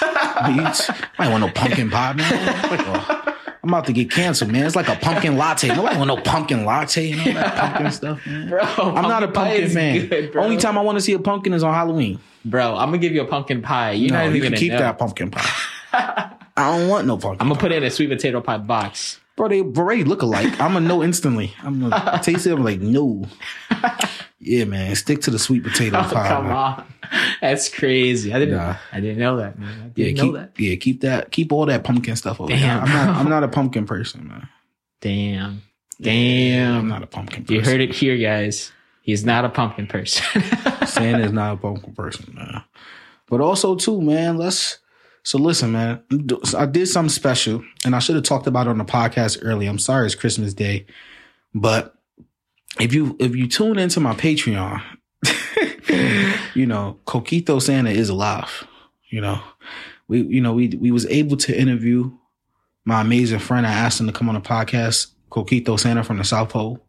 I 0.05 1.05
don't 1.19 1.31
want 1.33 1.45
no 1.45 1.51
pumpkin 1.53 1.89
pie, 1.91 2.15
man. 2.15 3.29
I'm 3.63 3.69
about 3.69 3.87
to 3.87 3.93
get 3.93 4.11
canceled, 4.11 4.51
man. 4.51 4.67
It's 4.67 4.75
like 4.75 4.89
a 4.89 4.97
pumpkin 4.97 5.37
latte. 5.37 5.69
Nobody 5.69 5.97
want 5.97 6.09
no 6.09 6.17
pumpkin 6.17 6.65
latte 6.65 7.13
and 7.13 7.21
all 7.21 7.33
that 7.35 7.55
pumpkin 7.55 7.93
stuff, 7.93 8.27
man. 8.27 8.49
Bro, 8.51 8.61
I'm 8.61 9.03
not 9.03 9.23
a 9.23 9.29
pumpkin 9.29 9.69
pie 9.69 9.75
man. 9.75 10.07
good. 10.09 10.37
Only 10.37 10.57
time 10.57 10.77
I 10.77 10.81
want 10.81 10.99
to 10.99 11.03
see 11.03 11.13
a 11.13 11.21
pumpkin 11.21 11.53
is 11.53 11.63
on 11.63 11.73
Halloween. 11.73 12.19
Bro, 12.45 12.75
I'm 12.77 12.89
gonna 12.89 12.99
give 12.99 13.13
you 13.13 13.23
a 13.23 13.27
pumpkin 13.27 13.63
pie. 13.63 13.93
You're 13.93 14.11
no, 14.11 14.19
not 14.19 14.27
even 14.27 14.37
you 14.37 14.43
can 14.43 14.59
keep 14.59 14.73
know. 14.73 14.79
that 14.79 14.99
pumpkin 14.99 15.31
pie. 15.31 15.49
I 16.57 16.77
don't 16.77 16.89
want 16.89 17.07
no 17.07 17.17
pumpkin. 17.17 17.41
I'm 17.41 17.49
gonna 17.49 17.61
put 17.61 17.71
it 17.71 17.77
in 17.77 17.85
a 17.85 17.91
sweet 17.91 18.09
potato 18.09 18.41
pie 18.41 18.59
box. 18.59 19.21
Bro, 19.37 19.49
they 19.49 19.61
already 19.61 20.03
look 20.03 20.23
alike. 20.23 20.61
I'm 20.61 20.73
gonna 20.73 20.81
know 20.81 21.05
instantly. 21.05 21.55
I'm 21.63 21.89
gonna 21.89 22.21
taste 22.25 22.47
it. 22.47 22.53
I'm 22.53 22.65
like, 22.65 22.81
no. 22.81 23.25
Yeah, 24.45 24.65
man. 24.65 24.95
Stick 24.97 25.21
to 25.23 25.31
the 25.31 25.39
sweet 25.39 25.63
potato 25.63 25.99
Oh, 26.01 26.03
pie. 26.13 26.29
come 26.29 26.45
man. 26.49 26.53
on. 26.57 26.85
That's 27.41 27.69
crazy. 27.69 28.33
I 28.35 28.39
didn't 28.41 28.57
Nah. 28.57 28.77
I 28.93 29.01
didn't 29.01 29.19
know 29.19 29.37
that, 29.37 29.57
man. 29.59 29.69
I 29.71 29.85
Yeah, 29.95 30.07
didn't 30.07 30.17
keep 30.19 30.33
know 30.33 30.39
that. 30.41 30.53
yeah, 30.59 30.75
keep 30.77 31.01
that 31.03 31.31
keep 31.31 31.53
all 31.53 31.67
that 31.67 31.85
pumpkin 31.85 32.17
stuff 32.17 32.41
over. 32.41 32.53
here. 32.53 32.61
Damn, 32.67 32.83
I'm 32.85 32.89
not. 32.93 33.09
I'm 33.17 33.29
not 33.29 33.45
a 33.45 33.49
pumpkin 33.49 33.87
person, 33.87 34.27
man. 34.29 34.49
Damn. 35.01 35.63
Damn. 36.01 36.77
I'm 36.79 36.89
not 36.89 37.03
a 37.03 37.07
pumpkin 37.07 37.45
person. 37.45 37.55
You 37.55 37.63
heard 37.63 37.81
it 37.81 37.95
here, 37.95 38.17
guys. 38.17 38.73
He's 39.03 39.25
not 39.25 39.45
a 39.45 39.49
pumpkin 39.49 39.87
person. 39.87 40.25
Santa's 40.87 41.33
not 41.33 41.55
a 41.55 41.57
pumpkin 41.57 41.93
person, 41.95 42.35
man. 42.35 42.63
But 43.29 43.41
also 43.41 43.75
too, 43.77 44.01
man, 44.01 44.37
let's 44.39 44.79
so 45.25 45.39
listen, 45.39 45.73
man. 45.73 46.03
I 46.57 46.67
did 46.67 46.87
something 46.87 47.09
special 47.11 47.63
and 47.85 47.95
I 47.95 48.01
should 48.01 48.17
have 48.17 48.25
talked 48.25 48.47
about 48.49 48.67
it 48.67 48.71
on 48.71 48.79
the 48.79 48.85
podcast 48.85 49.39
earlier. 49.43 49.71
I'm 49.71 49.79
sorry 49.79 50.07
it's 50.07 50.15
Christmas 50.17 50.53
Day. 50.55 50.87
But 51.55 51.95
if 52.81 52.95
you 52.95 53.17
if 53.19 53.35
you 53.37 53.49
tune 53.49 53.79
into 53.79 54.01
my 54.01 54.15
Patreon, 54.15 54.83
you 56.55 56.67
know, 56.67 56.99
Coquito 57.07 57.61
Santa 57.61 57.91
is 57.91 58.09
alive. 58.09 58.67
You 59.09 59.21
know. 59.21 59.43
We 60.09 60.23
you 60.23 60.41
know, 60.41 60.53
we 60.53 60.69
we 60.69 60.91
was 60.91 61.07
able 61.07 61.37
to 61.39 61.59
interview 61.59 62.11
my 62.85 63.01
amazing 63.01 63.39
friend. 63.39 63.67
I 63.67 63.73
asked 63.73 64.01
him 64.01 64.07
to 64.07 64.13
come 64.13 64.29
on 64.29 64.35
the 64.35 64.41
podcast, 64.41 65.13
Coquito 65.31 65.79
Santa 65.79 66.05
from 66.05 66.19
the 66.19 66.25
South 66.25 66.51
Pole. 66.51 66.85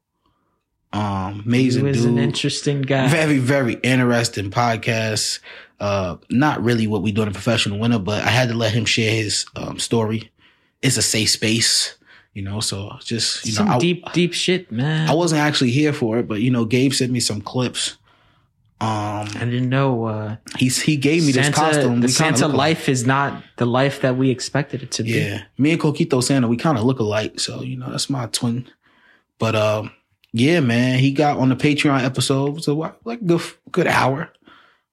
Um, 0.92 1.36
he 1.36 1.50
amazing 1.50 1.86
was 1.86 2.02
dude 2.02 2.12
an 2.12 2.20
interesting 2.20 2.82
guy. 2.82 3.08
very 3.08 3.40
very 3.40 3.74
interesting 3.76 4.52
podcast 4.52 5.40
uh 5.80 6.18
not 6.30 6.64
really 6.64 6.86
what 6.86 7.02
we 7.02 7.12
do 7.12 7.24
in 7.24 7.28
a 7.28 7.32
professional 7.32 7.80
winner 7.80 7.98
but 7.98 8.22
i 8.24 8.30
had 8.30 8.50
to 8.50 8.54
let 8.54 8.72
him 8.72 8.86
share 8.86 9.12
his 9.12 9.48
um 9.56 9.80
story 9.80 10.32
it's 10.84 10.96
a 10.96 11.02
safe 11.02 11.32
space 11.32 11.98
you 12.34 12.42
know 12.42 12.60
so 12.60 12.98
just 13.04 13.46
you 13.46 13.52
Some 13.52 13.68
know 13.68 13.74
I, 13.76 13.80
deep, 13.80 14.12
deep 14.14 14.34
shit, 14.34 14.72
man. 14.72 15.10
I 15.10 15.14
wasn't 15.14 15.42
actually 15.42 15.72
here 15.72 15.94
for 15.94 16.18
it 16.20 16.28
but 16.28 16.42
you 16.42 16.50
know 16.52 16.66
gabe 16.66 16.94
sent 16.94 17.12
me 17.12 17.20
some 17.20 17.42
clips. 17.42 17.98
Um 18.82 19.28
I 19.36 19.46
didn't 19.46 19.70
know 19.70 20.06
uh, 20.06 20.36
he's 20.58 20.82
he 20.82 20.98
gave 20.98 21.26
me 21.26 21.32
this 21.32 21.50
costume. 21.50 22.02
the 22.02 22.08
We 22.08 22.12
Santa 22.12 22.48
life 22.48 22.90
is 22.90 23.06
not 23.06 23.42
the 23.58 23.66
life 23.66 24.02
that 24.02 24.18
we 24.18 24.30
expected 24.30 24.82
it 24.84 24.92
to 24.92 25.04
be. 25.04 25.12
yeah. 25.12 25.44
Me 25.58 25.72
and 25.72 25.80
coquito 25.82 26.22
santa 26.22 26.48
we 26.48 26.58
kind 26.58 26.78
of 26.78 26.84
look 26.84 27.00
alike 27.00 27.40
so 27.40 27.62
you 27.62 27.78
know 27.78 27.90
that's 27.92 28.10
my 28.10 28.26
twin. 28.28 28.68
But 29.40 29.56
um 29.56 29.92
yeah 30.34 30.60
man 30.60 30.98
he 31.00 31.12
got 31.12 31.38
on 31.38 31.50
the 31.50 31.56
patreon 31.56 32.04
episode 32.04 32.64
so 32.64 32.76
like 33.06 33.22
a 33.22 33.24
good 33.24 33.42
good 33.72 33.88
hour. 33.88 34.30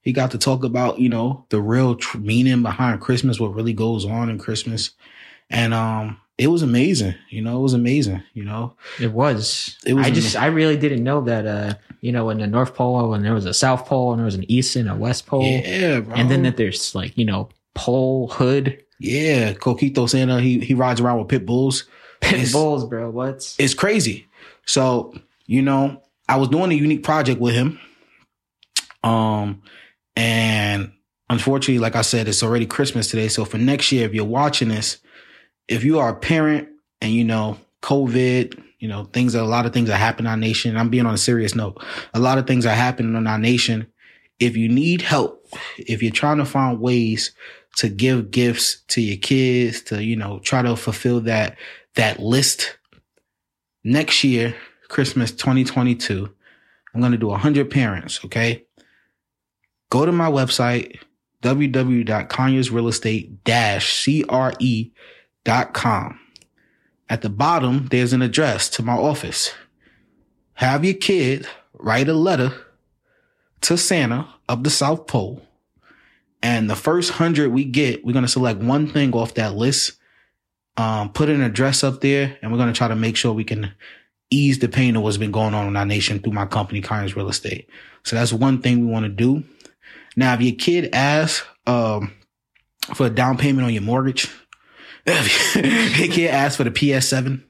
He 0.03 0.13
got 0.13 0.31
to 0.31 0.39
talk 0.39 0.63
about 0.65 0.99
you 0.99 1.09
know 1.09 1.45
the 1.49 1.61
real 1.61 1.95
tr- 1.95 2.19
meaning 2.19 2.63
behind 2.63 3.01
christmas 3.01 3.39
what 3.41 3.55
really 3.55 3.75
goes 3.75 4.05
on 4.07 4.31
in 4.31 4.39
christmas 4.39 4.93
and 5.51 5.75
um 5.75 6.17
it 6.39 6.47
was 6.47 6.63
amazing 6.63 7.15
you 7.29 7.43
know 7.43 7.59
it 7.59 7.63
was 7.63 7.75
amazing 7.75 8.23
you 8.33 8.45
know 8.45 8.75
It 9.01 9.13
was. 9.13 9.77
It 9.85 9.93
was 9.95 10.07
I 10.07 10.11
just, 10.11 10.35
ama- 10.37 10.45
I 10.47 10.49
really 10.49 10.77
didn't 10.79 11.05
know 11.05 11.21
that. 11.23 11.47
Uh, 11.47 11.75
you 12.01 12.13
know, 12.13 12.31
in 12.31 12.39
the 12.39 12.47
North 12.47 12.75
Pole, 12.75 13.13
and 13.13 13.23
there 13.23 13.35
was 13.35 13.45
a 13.45 13.53
South 13.53 13.85
Pole, 13.85 14.13
and 14.13 14.19
there 14.21 14.25
was 14.25 14.35
an 14.35 14.51
East 14.51 14.75
and 14.75 14.89
a 14.89 14.95
West 14.95 15.27
Pole, 15.27 15.43
yeah 15.45 16.01
bro. 16.01 16.15
and 16.15 16.31
then 16.31 16.45
that 16.45 16.57
there's 16.57 16.95
like, 16.95 17.19
you 17.19 17.27
know, 17.27 17.51
pole 17.75 18.29
hood, 18.29 18.83
yeah 18.99 19.53
coquito 19.53 20.09
santa 20.09 20.41
he 20.41 20.61
he 20.61 20.73
rides 20.73 21.01
around 21.01 21.19
with 21.19 21.29
pit 21.29 21.45
bulls 21.45 21.85
pit 22.23 22.33
It's- 22.35 22.53
bulls, 22.53 22.87
bro. 22.87 23.11
What's 23.11 23.55
it's 23.59 23.75
crazy. 23.75 24.27
So, 24.65 25.13
you 25.47 25.61
know, 25.61 26.01
I 26.27 26.37
was 26.37 26.49
doing 26.49 26.71
a 26.73 26.75
unique 26.75 27.03
project 27.03 27.39
with 27.41 27.55
him. 27.55 27.79
Um, 29.03 29.63
and 30.17 30.93
unfortunately, 31.29 31.79
like 31.81 31.97
I 31.97 32.03
said, 32.03 32.29
it's 32.29 32.43
already 32.43 32.67
Christmas 32.67 33.09
today. 33.11 33.29
So 33.29 33.45
for 33.45 33.59
next 33.59 33.91
year, 33.93 34.07
if 34.07 34.15
you're 34.15 34.25
watching 34.25 34.69
this, 34.69 34.99
if 35.71 35.85
you 35.85 36.01
are 36.01 36.11
a 36.11 36.17
parent 36.17 36.69
and 37.01 37.13
you 37.13 37.25
know, 37.25 37.57
COVID, 37.83 38.63
you 38.81 38.89
know, 38.89 39.05
things, 39.05 39.35
a 39.35 39.45
lot 39.45 39.65
of 39.65 39.73
things 39.73 39.89
are 39.89 39.97
happening 39.97 40.27
in 40.27 40.31
our 40.31 40.37
nation. 40.37 40.77
I'm 40.77 40.91
being 40.91 41.07
on 41.07 41.15
a 41.15 41.19
serious 41.19 41.55
note. 41.55 41.83
A 42.13 42.19
lot 42.19 42.39
of 42.39 42.47
things 42.47 42.67
are 42.67 42.75
happening 42.75 43.15
in 43.15 43.27
our 43.27 43.39
nation. 43.39 43.87
If 44.39 44.57
you 44.57 44.69
need 44.69 45.01
help, 45.01 45.47
if 45.79 46.03
you're 46.03 46.13
trying 46.13 46.39
to 46.39 46.45
find 46.45 46.81
ways 46.81 47.33
to 47.77 47.89
give 47.89 48.31
gifts 48.31 48.83
to 48.89 49.01
your 49.01 49.19
kids, 49.19 49.81
to, 49.83 50.03
you 50.03 50.17
know, 50.17 50.41
try 50.41 50.61
to 50.61 50.77
fulfill 50.77 51.21
that, 51.23 51.57
that 51.95 52.19
list 52.19 52.77
next 53.85 54.25
year, 54.25 54.57
Christmas 54.89 55.31
2022, 55.31 56.29
I'm 56.93 57.01
going 57.01 57.13
to 57.13 57.19
do 57.19 57.29
100 57.29 57.71
parents, 57.71 58.25
okay? 58.25 58.65
Go 59.91 60.05
to 60.05 60.13
my 60.13 60.29
website, 60.29 60.99
At 67.09 67.23
the 67.23 67.29
bottom, 67.29 67.87
there's 67.91 68.13
an 68.13 68.23
address 68.23 68.69
to 68.71 68.83
my 68.83 68.95
office. 68.95 69.53
Have 70.55 70.85
your 70.85 70.95
kid 70.95 71.47
write 71.75 72.09
a 72.09 72.15
letter 72.15 72.53
to 73.63 73.77
Santa 73.77 74.29
of 74.49 74.65
the 74.65 74.71
South 74.71 75.07
Pole. 75.07 75.43
And 76.43 76.71
the 76.71 76.77
first 76.77 77.13
hundred 77.13 77.53
we 77.53 77.65
get, 77.65 78.05
we're 78.05 78.13
going 78.13 78.25
to 78.25 78.31
select 78.31 78.61
one 78.61 78.87
thing 78.89 79.13
off 79.13 79.35
that 79.35 79.55
list 79.55 80.01
um, 80.77 81.13
put 81.13 81.29
an 81.29 81.43
address 81.43 81.85
up 81.85 82.01
there, 82.01 82.39
and 82.41 82.51
we're 82.51 82.59
going 82.59 82.73
to 82.73 82.77
try 82.77 82.89
to 82.89 82.97
make 82.97 83.17
sure 83.17 83.33
we 83.33 83.45
can 83.45 83.73
ease 84.31 84.61
the 84.61 84.69
pain 84.69 84.97
of 84.97 85.03
what's 85.03 85.17
been 85.17 85.33
going 85.33 85.53
on 85.53 85.67
in 85.67 85.77
our 85.77 85.85
nation 85.85 86.21
through 86.21 86.33
my 86.33 86.47
company, 86.47 86.81
Conyers 86.81 87.17
Real 87.17 87.29
Estate. 87.29 87.69
So 88.05 88.17
that's 88.17 88.33
one 88.33 88.63
thing 88.63 88.81
we 88.81 88.87
want 88.87 89.05
to 89.05 89.11
do. 89.11 89.45
Now, 90.17 90.33
if 90.35 90.41
your 90.41 90.55
kid 90.55 90.95
asks 90.95 91.47
um, 91.67 92.13
for 92.95 93.07
a 93.07 93.11
down 93.11 93.37
payment 93.37 93.67
on 93.67 93.73
your 93.75 93.83
mortgage, 93.83 94.31
your 95.55 96.09
kid 96.09 96.29
asks 96.29 96.57
for 96.57 96.65
the 96.65 96.71
PS7, 96.71 97.43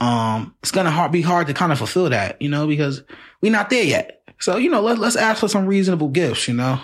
um, 0.00 0.54
it's 0.62 0.70
gonna 0.70 0.90
hard, 0.90 1.12
be 1.12 1.22
hard 1.22 1.46
to 1.48 1.54
kind 1.54 1.72
of 1.72 1.78
fulfill 1.78 2.10
that, 2.10 2.40
you 2.40 2.48
know, 2.48 2.66
because 2.66 3.02
we're 3.40 3.52
not 3.52 3.70
there 3.70 3.84
yet. 3.84 4.22
So 4.38 4.56
you 4.56 4.70
know, 4.70 4.80
let, 4.80 4.98
let's 4.98 5.16
ask 5.16 5.40
for 5.40 5.48
some 5.48 5.66
reasonable 5.66 6.08
gifts, 6.08 6.48
you 6.48 6.54
know. 6.54 6.80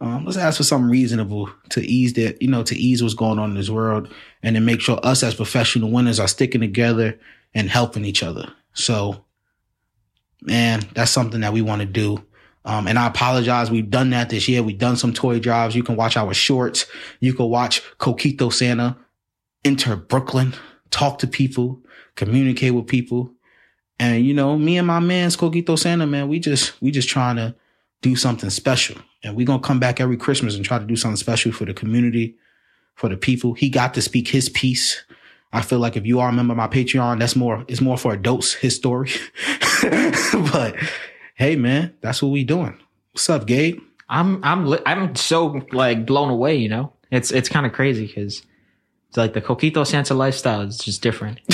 Um, 0.00 0.24
let's 0.24 0.36
ask 0.36 0.58
for 0.58 0.64
something 0.64 0.90
reasonable 0.90 1.50
to 1.70 1.80
ease 1.80 2.12
that, 2.14 2.42
you 2.42 2.48
know, 2.48 2.62
to 2.64 2.76
ease 2.76 3.02
what's 3.02 3.14
going 3.14 3.38
on 3.38 3.50
in 3.50 3.56
this 3.56 3.70
world 3.70 4.12
and 4.42 4.54
to 4.56 4.60
make 4.60 4.80
sure 4.80 5.00
us 5.02 5.22
as 5.22 5.34
professional 5.34 5.90
winners 5.90 6.20
are 6.20 6.28
sticking 6.28 6.60
together 6.60 7.18
and 7.54 7.70
helping 7.70 8.04
each 8.04 8.22
other. 8.22 8.52
So, 8.74 9.24
man, 10.42 10.82
that's 10.94 11.10
something 11.12 11.40
that 11.40 11.52
we 11.52 11.62
want 11.62 11.80
to 11.80 11.86
do. 11.86 12.22
Um, 12.66 12.86
and 12.86 12.98
I 12.98 13.06
apologize. 13.06 13.70
We've 13.70 13.88
done 13.88 14.10
that 14.10 14.30
this 14.30 14.48
year. 14.48 14.62
We've 14.62 14.78
done 14.78 14.96
some 14.96 15.12
toy 15.12 15.38
drives. 15.38 15.76
You 15.76 15.82
can 15.82 15.96
watch 15.96 16.16
our 16.16 16.34
shorts. 16.34 16.86
You 17.20 17.32
can 17.32 17.48
watch 17.48 17.82
Coquito 17.98 18.52
Santa 18.52 18.96
enter 19.64 19.96
Brooklyn, 19.96 20.54
talk 20.90 21.18
to 21.18 21.26
people, 21.26 21.80
communicate 22.16 22.74
with 22.74 22.86
people. 22.86 23.32
And, 23.98 24.24
you 24.24 24.34
know, 24.34 24.58
me 24.58 24.78
and 24.78 24.86
my 24.86 25.00
man's 25.00 25.36
Coquito 25.36 25.78
Santa, 25.78 26.06
man, 26.06 26.28
we 26.28 26.38
just, 26.38 26.80
we 26.82 26.90
just 26.90 27.08
trying 27.08 27.36
to 27.36 27.54
do 28.02 28.16
something 28.16 28.50
special. 28.50 28.96
And 29.22 29.36
we're 29.36 29.46
to 29.46 29.58
come 29.58 29.80
back 29.80 30.00
every 30.00 30.16
Christmas 30.16 30.56
and 30.56 30.64
try 30.64 30.78
to 30.78 30.84
do 30.84 30.96
something 30.96 31.16
special 31.16 31.52
for 31.52 31.64
the 31.64 31.72
community, 31.72 32.36
for 32.94 33.08
the 33.08 33.16
people. 33.16 33.54
He 33.54 33.70
got 33.70 33.94
to 33.94 34.02
speak 34.02 34.28
his 34.28 34.48
piece. 34.48 35.02
I 35.52 35.62
feel 35.62 35.78
like 35.78 35.96
if 35.96 36.04
you 36.04 36.20
are 36.20 36.28
a 36.28 36.32
member 36.32 36.52
of 36.52 36.58
my 36.58 36.68
Patreon, 36.68 37.20
that's 37.20 37.36
more, 37.36 37.64
it's 37.68 37.80
more 37.80 37.96
for 37.96 38.12
adults, 38.12 38.52
his 38.52 38.74
story. 38.74 39.10
but 39.82 40.76
hey, 41.36 41.56
man, 41.56 41.94
that's 42.00 42.22
what 42.22 42.30
we 42.30 42.44
doing. 42.44 42.76
What's 43.12 43.30
up, 43.30 43.46
Gabe? 43.46 43.80
I'm 44.08 44.42
I'm 44.44 44.72
I'm 44.86 45.14
so 45.14 45.62
like 45.72 46.04
blown 46.04 46.30
away. 46.30 46.56
You 46.56 46.68
know, 46.68 46.92
it's 47.10 47.30
it's 47.30 47.48
kind 47.48 47.64
of 47.64 47.72
crazy 47.72 48.06
because 48.06 48.42
like 49.16 49.32
the 49.32 49.40
Coquito 49.40 49.86
Santa 49.86 50.14
lifestyle 50.14 50.62
is 50.62 50.78
just 50.78 51.02
different. 51.02 51.40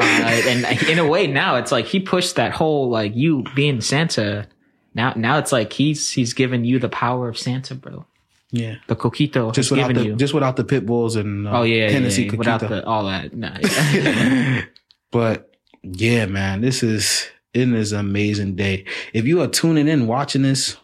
uh, 0.00 0.02
and 0.02 0.82
in 0.88 0.98
a 0.98 1.06
way, 1.06 1.26
now 1.26 1.56
it's 1.56 1.72
like 1.72 1.86
he 1.86 2.00
pushed 2.00 2.36
that 2.36 2.52
whole 2.52 2.88
like 2.88 3.14
you 3.14 3.44
being 3.54 3.80
Santa. 3.80 4.46
Now 4.94 5.12
now 5.16 5.38
it's 5.38 5.52
like 5.52 5.72
he's 5.72 6.10
he's 6.10 6.32
given 6.32 6.64
you 6.64 6.78
the 6.78 6.88
power 6.88 7.28
of 7.28 7.38
Santa, 7.38 7.74
bro. 7.74 8.06
Yeah. 8.52 8.76
The 8.86 8.96
Coquito 8.96 9.52
Just 9.52 9.70
without 9.70 9.92
the, 9.94 10.04
you. 10.04 10.16
just 10.16 10.32
without 10.32 10.56
the 10.56 10.64
pit 10.64 10.86
bulls 10.86 11.16
and 11.16 11.48
uh, 11.48 11.58
oh 11.58 11.62
yeah, 11.62 11.84
yeah, 11.84 11.88
Tennessee 11.88 12.24
yeah, 12.24 12.30
Coquito. 12.30 12.38
without 12.38 12.60
the 12.60 12.86
all 12.86 13.06
that. 13.06 13.34
Nah, 13.34 13.56
yeah. 13.92 14.62
but 15.10 15.56
yeah, 15.82 16.26
man, 16.26 16.60
this 16.60 16.82
is 16.82 17.28
it 17.52 17.68
is 17.68 17.92
an 17.92 18.00
amazing 18.00 18.54
day. 18.54 18.84
If 19.12 19.24
you 19.24 19.40
are 19.42 19.48
tuning 19.48 19.88
in 19.88 20.06
watching 20.06 20.42
this 20.42 20.76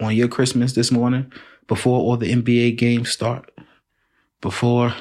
on 0.00 0.14
your 0.14 0.28
Christmas 0.28 0.74
this 0.74 0.92
morning 0.92 1.32
before 1.66 1.98
all 1.98 2.16
the 2.16 2.32
NBA 2.32 2.76
games 2.78 3.10
start, 3.10 3.50
before 4.40 4.94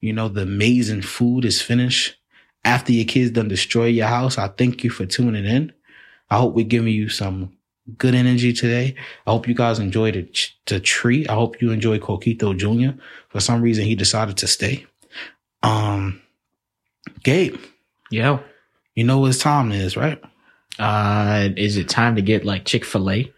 you 0.00 0.12
know 0.12 0.28
the 0.28 0.42
amazing 0.42 1.02
food 1.02 1.44
is 1.44 1.60
finished, 1.60 2.16
after 2.64 2.92
your 2.92 3.04
kids 3.06 3.30
done 3.30 3.48
destroy 3.48 3.86
your 3.86 4.06
house, 4.06 4.38
I 4.38 4.48
thank 4.48 4.84
you 4.84 4.90
for 4.90 5.06
tuning 5.06 5.44
in. 5.46 5.72
I 6.30 6.38
hope 6.38 6.54
we're 6.54 6.66
giving 6.66 6.92
you 6.92 7.08
some 7.08 7.52
good 7.96 8.14
energy 8.14 8.52
today. 8.52 8.94
I 9.26 9.30
hope 9.30 9.48
you 9.48 9.54
guys 9.54 9.78
enjoyed 9.78 10.14
the, 10.14 10.48
the 10.66 10.80
treat. 10.80 11.30
I 11.30 11.34
hope 11.34 11.62
you 11.62 11.70
enjoy 11.70 11.98
Coquito 11.98 12.56
Jr. 12.56 13.00
For 13.28 13.40
some 13.40 13.62
reason, 13.62 13.84
he 13.84 13.94
decided 13.94 14.36
to 14.38 14.46
stay. 14.46 14.86
Um, 15.62 16.20
Gabe, 17.22 17.56
Yo, 18.10 18.40
you 18.94 19.04
know 19.04 19.18
what 19.18 19.38
time 19.38 19.72
is, 19.72 19.96
right? 19.96 20.22
uh, 20.78 21.48
is 21.56 21.76
it 21.76 21.88
time 21.88 22.14
to 22.16 22.22
get 22.22 22.44
like 22.44 22.64
Chick 22.64 22.84
Fil 22.84 23.10
A? 23.10 23.32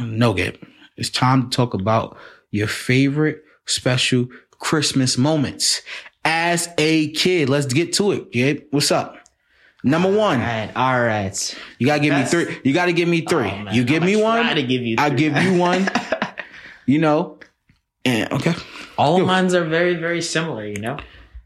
No, 0.00 0.34
Gabe. 0.34 0.56
It's 0.96 1.10
time 1.10 1.48
to 1.50 1.56
talk 1.56 1.74
about 1.74 2.16
your 2.50 2.66
favorite 2.68 3.42
special 3.66 4.26
Christmas 4.60 5.18
moments 5.18 5.82
as 6.24 6.68
a 6.78 7.10
kid. 7.12 7.48
Let's 7.48 7.66
get 7.72 7.92
to 7.94 8.12
it, 8.12 8.30
Gabe. 8.30 8.62
What's 8.70 8.92
up? 8.92 9.16
Number 9.82 10.08
one. 10.14 10.40
All 10.40 10.46
right, 10.46 10.70
all 10.76 11.00
right. 11.02 11.58
You 11.78 11.86
gotta 11.86 12.00
give 12.02 12.10
Best- 12.12 12.34
me 12.34 12.44
three. 12.44 12.60
You 12.64 12.72
gotta 12.74 12.92
give 12.92 13.08
me 13.08 13.24
oh, 13.26 13.30
three. 13.30 13.50
Oh, 13.50 13.72
you 13.72 13.82
give 13.84 14.02
I'ma 14.02 14.06
me 14.06 14.22
one. 14.22 14.54
To 14.54 14.62
give 14.62 14.82
you. 14.82 14.96
I 14.98 15.08
three. 15.08 15.18
give 15.18 15.36
you 15.42 15.58
one. 15.68 15.88
you 16.86 16.98
know. 16.98 17.38
And 18.04 18.32
okay. 18.32 18.54
All 18.96 19.20
of 19.20 19.26
mines 19.26 19.54
are 19.54 19.64
very, 19.64 19.94
very 19.94 20.22
similar. 20.22 20.64
You 20.66 20.80
know. 20.80 20.92
Okay. 20.94 21.04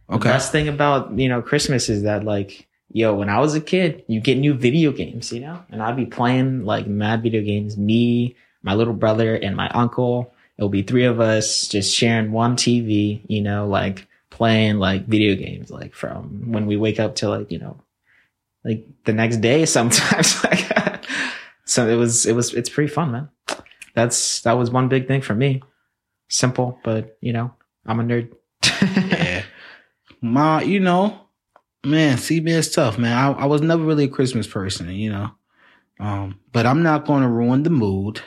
The 0.09 0.14
Okay. 0.16 0.28
best 0.28 0.52
thing 0.52 0.68
about 0.68 1.16
you 1.18 1.28
know 1.28 1.40
Christmas 1.42 1.88
is 1.88 2.02
that 2.02 2.25
like, 2.25 2.66
yo, 2.92 3.14
when 3.14 3.28
I 3.30 3.38
was 3.40 3.54
a 3.54 3.61
kid, 3.61 4.04
you 4.09 4.21
get 4.21 4.37
new 4.37 4.52
video 4.52 4.90
games, 4.92 5.33
you 5.33 5.40
know, 5.40 5.62
and 5.71 5.80
I'd 5.83 5.97
be 5.97 6.04
playing 6.06 6.64
like 6.64 6.87
mad 6.88 7.23
video 7.23 7.40
games. 7.42 7.78
Me, 7.78 8.37
my 8.62 8.75
little 8.75 8.92
brother, 8.94 9.35
and 9.37 9.56
my 9.56 9.68
uncle. 9.71 10.34
It'll 10.56 10.68
be 10.68 10.82
three 10.82 11.04
of 11.04 11.20
us 11.20 11.68
just 11.68 11.94
sharing 11.94 12.32
one 12.32 12.56
TV, 12.56 13.23
you 13.28 13.40
know, 13.40 13.66
like 13.66 14.06
playing 14.30 14.78
like 14.78 15.06
video 15.06 15.34
games, 15.34 15.70
like 15.70 15.94
from 15.94 16.52
when 16.52 16.66
we 16.66 16.76
wake 16.76 17.00
up 17.00 17.16
to 17.16 17.28
like 17.28 17.50
you 17.50 17.58
know, 17.58 17.80
like 18.64 18.87
the 19.04 19.12
next 19.12 19.38
day 19.38 19.66
sometimes. 19.66 20.44
so 21.64 21.88
it 21.88 21.96
was, 21.96 22.26
it 22.26 22.34
was, 22.34 22.54
it's 22.54 22.68
pretty 22.68 22.92
fun, 22.92 23.12
man. 23.12 23.28
That's 23.94 24.40
that 24.42 24.58
was 24.58 24.70
one 24.70 24.88
big 24.88 25.06
thing 25.06 25.23
for 25.23 25.34
me. 25.34 25.62
Simple, 26.28 26.78
but 26.84 27.16
you 27.20 27.32
know, 27.32 27.52
I'm 27.87 28.00
a 28.00 28.02
nerd. 28.02 28.32
yeah. 28.82 29.42
My, 30.20 30.62
you 30.62 30.80
know, 30.80 31.20
man, 31.84 32.16
CBS 32.16 32.75
tough, 32.75 32.99
man. 32.99 33.12
I, 33.12 33.42
I 33.42 33.46
was 33.46 33.61
never 33.61 33.84
really 33.84 34.04
a 34.04 34.08
Christmas 34.08 34.46
person, 34.46 34.88
you 34.90 35.11
know. 35.11 35.30
Um, 36.00 36.40
but 36.52 36.66
I'm 36.66 36.82
not 36.82 37.06
going 37.06 37.23
to 37.23 37.28
ruin 37.28 37.62
the 37.62 37.70
mood. 37.70 38.20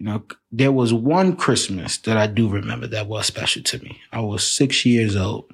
You 0.00 0.06
know, 0.06 0.22
there 0.50 0.72
was 0.72 0.94
one 0.94 1.36
Christmas 1.36 1.98
that 1.98 2.16
I 2.16 2.26
do 2.26 2.48
remember 2.48 2.86
that 2.86 3.06
was 3.06 3.26
special 3.26 3.62
to 3.64 3.78
me. 3.80 4.00
I 4.10 4.20
was 4.20 4.46
six 4.46 4.86
years 4.86 5.14
old. 5.14 5.52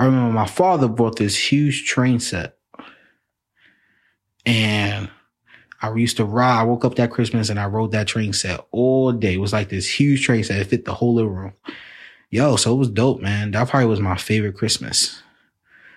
I 0.00 0.04
remember 0.04 0.32
my 0.32 0.48
father 0.48 0.88
bought 0.88 1.16
this 1.16 1.36
huge 1.36 1.84
train 1.84 2.18
set. 2.18 2.56
And 4.44 5.08
I 5.80 5.94
used 5.94 6.16
to 6.16 6.24
ride. 6.24 6.60
I 6.60 6.64
woke 6.64 6.84
up 6.84 6.96
that 6.96 7.12
Christmas 7.12 7.50
and 7.50 7.60
I 7.60 7.66
rode 7.66 7.92
that 7.92 8.08
train 8.08 8.32
set 8.32 8.66
all 8.72 9.12
day. 9.12 9.34
It 9.34 9.40
was 9.40 9.52
like 9.52 9.68
this 9.68 9.88
huge 9.88 10.24
train 10.24 10.42
set. 10.42 10.60
It 10.60 10.66
fit 10.66 10.84
the 10.84 10.94
whole 10.94 11.14
living 11.14 11.32
room. 11.32 11.52
Yo, 12.30 12.56
so 12.56 12.74
it 12.74 12.78
was 12.78 12.90
dope, 12.90 13.20
man. 13.20 13.52
That 13.52 13.68
probably 13.68 13.86
was 13.86 14.00
my 14.00 14.16
favorite 14.16 14.56
Christmas. 14.56 15.22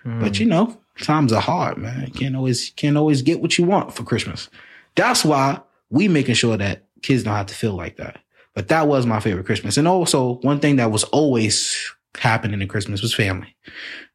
Hmm. 0.04 0.20
But 0.20 0.40
you 0.40 0.46
know, 0.46 0.78
times 1.02 1.34
are 1.34 1.42
hard, 1.42 1.80
man. 1.80 2.06
You 2.06 2.14
can't 2.14 2.36
always 2.36 2.70
can't 2.76 2.96
always 2.96 3.24
get 3.24 3.42
what 3.42 3.58
you 3.58 3.66
want 3.66 3.96
for 3.96 4.04
Christmas. 4.04 4.50
That's 4.94 5.26
why 5.26 5.62
we 5.90 6.08
making 6.08 6.36
sure 6.36 6.58
that 6.58 6.85
kids 7.06 7.24
don't 7.24 7.36
have 7.36 7.46
to 7.48 7.56
feel 7.56 7.74
like 7.74 7.98
that. 7.98 8.20
But 8.54 8.70
that 8.70 8.88
was 8.88 9.06
my 9.06 9.20
favorite 9.20 9.46
Christmas. 9.46 9.78
And 9.78 9.88
also 9.88 10.36
one 10.42 10.60
thing 10.60 10.78
that 10.78 10.92
was 10.92 11.04
always 11.06 11.92
happening 12.18 12.62
in 12.62 12.68
Christmas 12.68 13.02
was 13.02 13.14
family. 13.14 13.56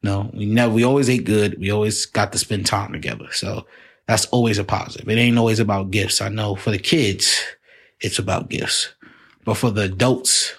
No, 0.01 0.31
we 0.33 0.45
never 0.45 0.73
we 0.73 0.83
always 0.83 1.09
ate 1.09 1.23
good. 1.25 1.59
We 1.59 1.71
always 1.71 2.05
got 2.05 2.31
to 2.31 2.39
spend 2.39 2.65
time 2.65 2.91
together. 2.91 3.31
So 3.31 3.65
that's 4.07 4.25
always 4.27 4.57
a 4.57 4.63
positive. 4.63 5.07
It 5.07 5.17
ain't 5.19 5.37
always 5.37 5.59
about 5.59 5.91
gifts. 5.91 6.21
I 6.21 6.29
know 6.29 6.55
for 6.55 6.71
the 6.71 6.79
kids, 6.79 7.39
it's 7.99 8.17
about 8.19 8.49
gifts. 8.49 8.93
But 9.45 9.55
for 9.57 9.69
the 9.71 9.83
adults, 9.83 10.53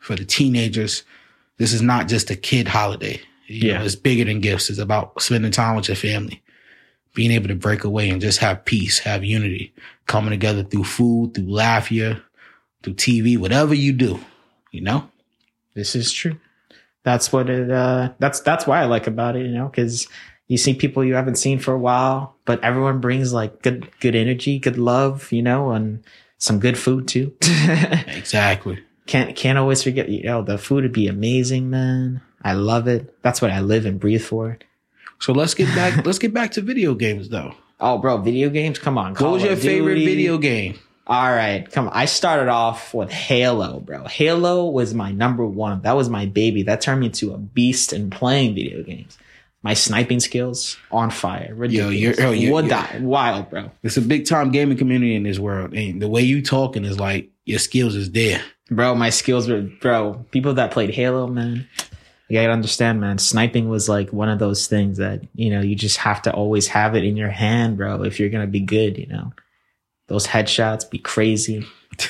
for 0.00 0.16
the 0.16 0.24
teenagers, 0.24 1.02
this 1.58 1.72
is 1.72 1.82
not 1.82 2.08
just 2.08 2.30
a 2.30 2.36
kid 2.36 2.66
holiday. 2.68 3.20
You 3.46 3.68
Yeah. 3.68 3.78
know, 3.78 3.84
it's 3.84 3.94
bigger 3.94 4.24
than 4.24 4.40
gifts. 4.40 4.70
It's 4.70 4.78
about 4.78 5.20
spending 5.20 5.50
time 5.52 5.76
with 5.76 5.88
your 5.88 5.96
family, 5.96 6.42
being 7.14 7.30
able 7.30 7.48
to 7.48 7.54
break 7.54 7.84
away 7.84 8.08
and 8.08 8.20
just 8.20 8.38
have 8.38 8.64
peace, 8.64 8.98
have 9.00 9.22
unity, 9.24 9.72
coming 10.08 10.30
together 10.30 10.64
through 10.64 10.84
food, 10.84 11.34
through 11.34 11.48
laughter, 11.48 12.20
through 12.82 12.94
TV, 12.94 13.38
whatever 13.38 13.74
you 13.74 13.92
do, 13.92 14.18
you 14.72 14.80
know? 14.80 15.08
This 15.74 15.94
is 15.94 16.10
true. 16.10 16.40
That's 17.04 17.32
what 17.32 17.48
it. 17.48 17.70
Uh, 17.70 18.10
that's 18.18 18.40
that's 18.40 18.66
why 18.66 18.80
I 18.80 18.86
like 18.86 19.06
about 19.06 19.36
it. 19.36 19.46
You 19.46 19.52
know, 19.52 19.68
because 19.68 20.08
you 20.48 20.58
see 20.58 20.74
people 20.74 21.04
you 21.04 21.14
haven't 21.14 21.36
seen 21.36 21.60
for 21.60 21.72
a 21.72 21.78
while, 21.78 22.34
but 22.44 22.62
everyone 22.64 23.00
brings 23.00 23.32
like 23.32 23.62
good 23.62 23.88
good 24.00 24.16
energy, 24.16 24.58
good 24.58 24.76
love. 24.76 25.30
You 25.30 25.42
know, 25.42 25.70
and 25.70 26.02
some 26.38 26.58
good 26.58 26.76
food 26.76 27.06
too. 27.06 27.32
Exactly. 28.08 28.82
can't 29.06 29.36
can't 29.36 29.56
always 29.56 29.82
forget. 29.84 30.08
You 30.08 30.24
know, 30.24 30.42
the 30.42 30.58
food 30.58 30.82
would 30.82 30.92
be 30.92 31.06
amazing, 31.06 31.70
man. 31.70 32.20
I 32.42 32.54
love 32.54 32.88
it. 32.88 33.22
That's 33.22 33.40
what 33.40 33.52
I 33.52 33.60
live 33.60 33.86
and 33.86 34.00
breathe 34.00 34.22
for. 34.22 34.58
So 35.20 35.32
let's 35.32 35.54
get 35.54 35.74
back, 35.74 36.04
let's 36.06 36.18
get 36.18 36.34
back 36.34 36.52
to 36.52 36.60
video 36.60 36.94
games 36.94 37.28
though. 37.28 37.54
Oh, 37.80 37.98
bro, 37.98 38.18
video 38.18 38.50
games. 38.50 38.78
Come 38.78 38.98
on. 38.98 39.14
What 39.14 39.30
was 39.32 39.42
your 39.42 39.52
of 39.52 39.60
favorite 39.60 39.94
video 40.04 40.38
game? 40.38 40.78
All 41.06 41.30
right, 41.30 41.70
come 41.70 41.86
on. 41.88 41.94
I 41.94 42.04
started 42.04 42.48
off 42.50 42.92
with 42.92 43.10
Halo, 43.10 43.80
bro. 43.80 44.04
Halo 44.04 44.68
was 44.68 44.92
my 44.92 45.10
number 45.10 45.46
one. 45.46 45.80
That 45.82 45.96
was 45.96 46.10
my 46.10 46.26
baby. 46.26 46.64
That 46.64 46.82
turned 46.82 47.00
me 47.00 47.06
into 47.06 47.32
a 47.32 47.38
beast 47.38 47.94
in 47.94 48.10
playing 48.10 48.54
video 48.54 48.82
games. 48.82 49.16
My 49.62 49.72
sniping 49.74 50.20
skills 50.20 50.76
on 50.92 51.10
fire. 51.10 51.52
Ridiculous. 51.54 51.94
you're- 51.96 52.14
oh, 52.24 52.30
you're- 52.32 52.52
Would 52.52 52.66
you're- 52.66 52.76
die. 52.76 52.98
Wild, 53.00 53.48
bro. 53.48 53.70
It's 53.82 53.96
a 53.96 54.02
big 54.02 54.26
time 54.26 54.50
gaming 54.52 54.76
community 54.76 55.14
in 55.14 55.22
this 55.22 55.38
world. 55.38 55.72
And 55.74 56.00
the 56.02 56.08
way 56.08 56.20
you 56.22 56.42
talking 56.42 56.84
is 56.84 57.00
like 57.00 57.30
your 57.46 57.58
skills 57.58 57.94
is 57.96 58.10
there. 58.12 58.42
Bro, 58.70 58.96
my 58.96 59.08
skills 59.10 59.48
were, 59.48 59.62
bro. 59.62 60.26
People 60.30 60.52
that 60.54 60.72
played 60.72 60.90
Halo, 60.90 61.26
man. 61.26 61.66
You 62.28 62.38
gotta 62.38 62.52
understand, 62.52 63.00
man. 63.00 63.18
Sniping 63.18 63.68
was 63.68 63.88
like 63.88 64.12
one 64.12 64.28
of 64.28 64.38
those 64.38 64.66
things 64.66 64.98
that, 64.98 65.22
you 65.34 65.50
know, 65.50 65.60
you 65.60 65.74
just 65.74 65.96
have 65.98 66.22
to 66.22 66.32
always 66.32 66.68
have 66.68 66.94
it 66.94 67.04
in 67.04 67.16
your 67.16 67.30
hand, 67.30 67.78
bro, 67.78 68.02
if 68.02 68.20
you're 68.20 68.28
gonna 68.28 68.46
be 68.46 68.60
good, 68.60 68.98
you 68.98 69.06
know. 69.06 69.32
Those 70.08 70.26
headshots 70.26 70.88
be 70.88 70.98
crazy. 70.98 71.66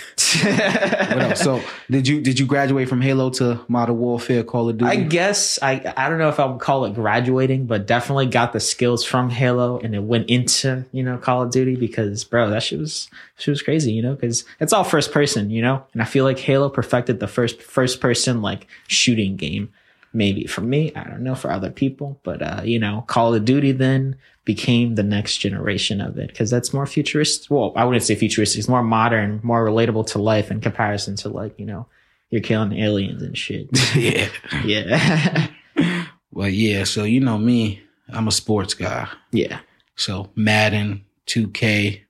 So 1.37 1.62
did 1.90 2.07
you 2.07 2.20
did 2.20 2.38
you 2.38 2.44
graduate 2.44 2.88
from 2.88 3.00
Halo 3.00 3.31
to 3.31 3.61
Modern 3.68 3.98
Warfare, 3.98 4.44
Call 4.44 4.68
of 4.68 4.76
Duty? 4.76 4.90
I 4.90 4.96
guess 4.96 5.59
I 5.62 5.92
I 5.96 6.11
don't 6.11 6.18
know 6.18 6.28
if 6.28 6.38
I 6.38 6.44
would 6.44 6.61
call 6.61 6.85
it 6.85 6.94
graduating, 6.94 7.64
but 7.64 7.87
definitely 7.87 8.26
got 8.26 8.52
the 8.52 8.61
skills 8.61 9.04
from 9.04 9.31
Halo 9.31 9.78
and 9.78 9.94
it 9.94 10.02
went 10.02 10.28
into 10.28 10.85
you 10.92 11.02
know 11.02 11.16
Call 11.16 11.42
of 11.42 11.50
Duty 11.50 11.76
because 11.76 12.24
bro 12.24 12.50
that 12.50 12.62
shit 12.62 12.78
was 12.78 13.09
she 13.38 13.50
was 13.50 13.62
crazy 13.62 13.92
you 13.92 14.02
know 14.02 14.14
because 14.14 14.44
it's 14.61 14.74
all 14.74 14.85
first 14.85 15.12
person 15.12 15.48
you 15.48 15.62
know 15.62 15.83
and 15.94 16.02
I 16.02 16.04
feel 16.04 16.24
like 16.24 16.38
Halo 16.38 16.68
perfected 16.68 17.20
the 17.20 17.28
first 17.28 17.62
first 17.62 18.00
person 18.00 18.42
like 18.42 18.66
shooting 18.87 19.37
game 19.37 19.72
maybe 20.12 20.47
for 20.47 20.61
me 20.62 20.92
I 20.94 21.05
don't 21.05 21.23
know 21.23 21.35
for 21.35 21.51
other 21.51 21.71
people 21.71 22.21
but 22.23 22.42
uh 22.42 22.62
you 22.64 22.79
know 22.79 23.05
Call 23.07 23.35
of 23.35 23.44
Duty 23.44 23.73
then 23.73 24.16
became 24.44 24.94
the 24.94 25.03
next 25.03 25.38
generation 25.38 26.01
of 26.01 26.18
it 26.18 26.29
because 26.29 26.51
that's 26.51 26.73
more 26.73 26.87
futuristic 26.87 27.51
well 27.51 27.73
I 27.77 27.85
wouldn't 27.85 28.05
say 28.05 28.14
futuristic 28.14 28.59
it's 28.59 28.68
more 28.68 28.83
modern 28.83 29.40
more 29.42 29.64
relatable 29.64 30.07
to 30.09 30.18
life 30.18 30.51
in 30.51 30.61
comparison 30.61 31.16
to 31.16 31.29
like 31.29 31.59
you 31.59 31.66
know 31.66 31.87
you're 32.31 32.40
killing 32.42 32.73
aliens 32.73 33.23
and 33.23 33.37
shit 33.37 33.68
yeah. 33.94 34.29
yeah. 34.64 35.49
Well, 36.31 36.49
yeah. 36.49 36.85
So 36.85 37.05
you 37.05 37.21
know 37.21 37.38
me, 37.38 37.83
I'm 38.11 38.29
a 38.29 38.31
sports 38.33 38.75
guy. 38.75 39.09
yeah. 39.33 39.61
So 39.97 40.31
Madden, 40.37 41.05
2K. 41.27 42.01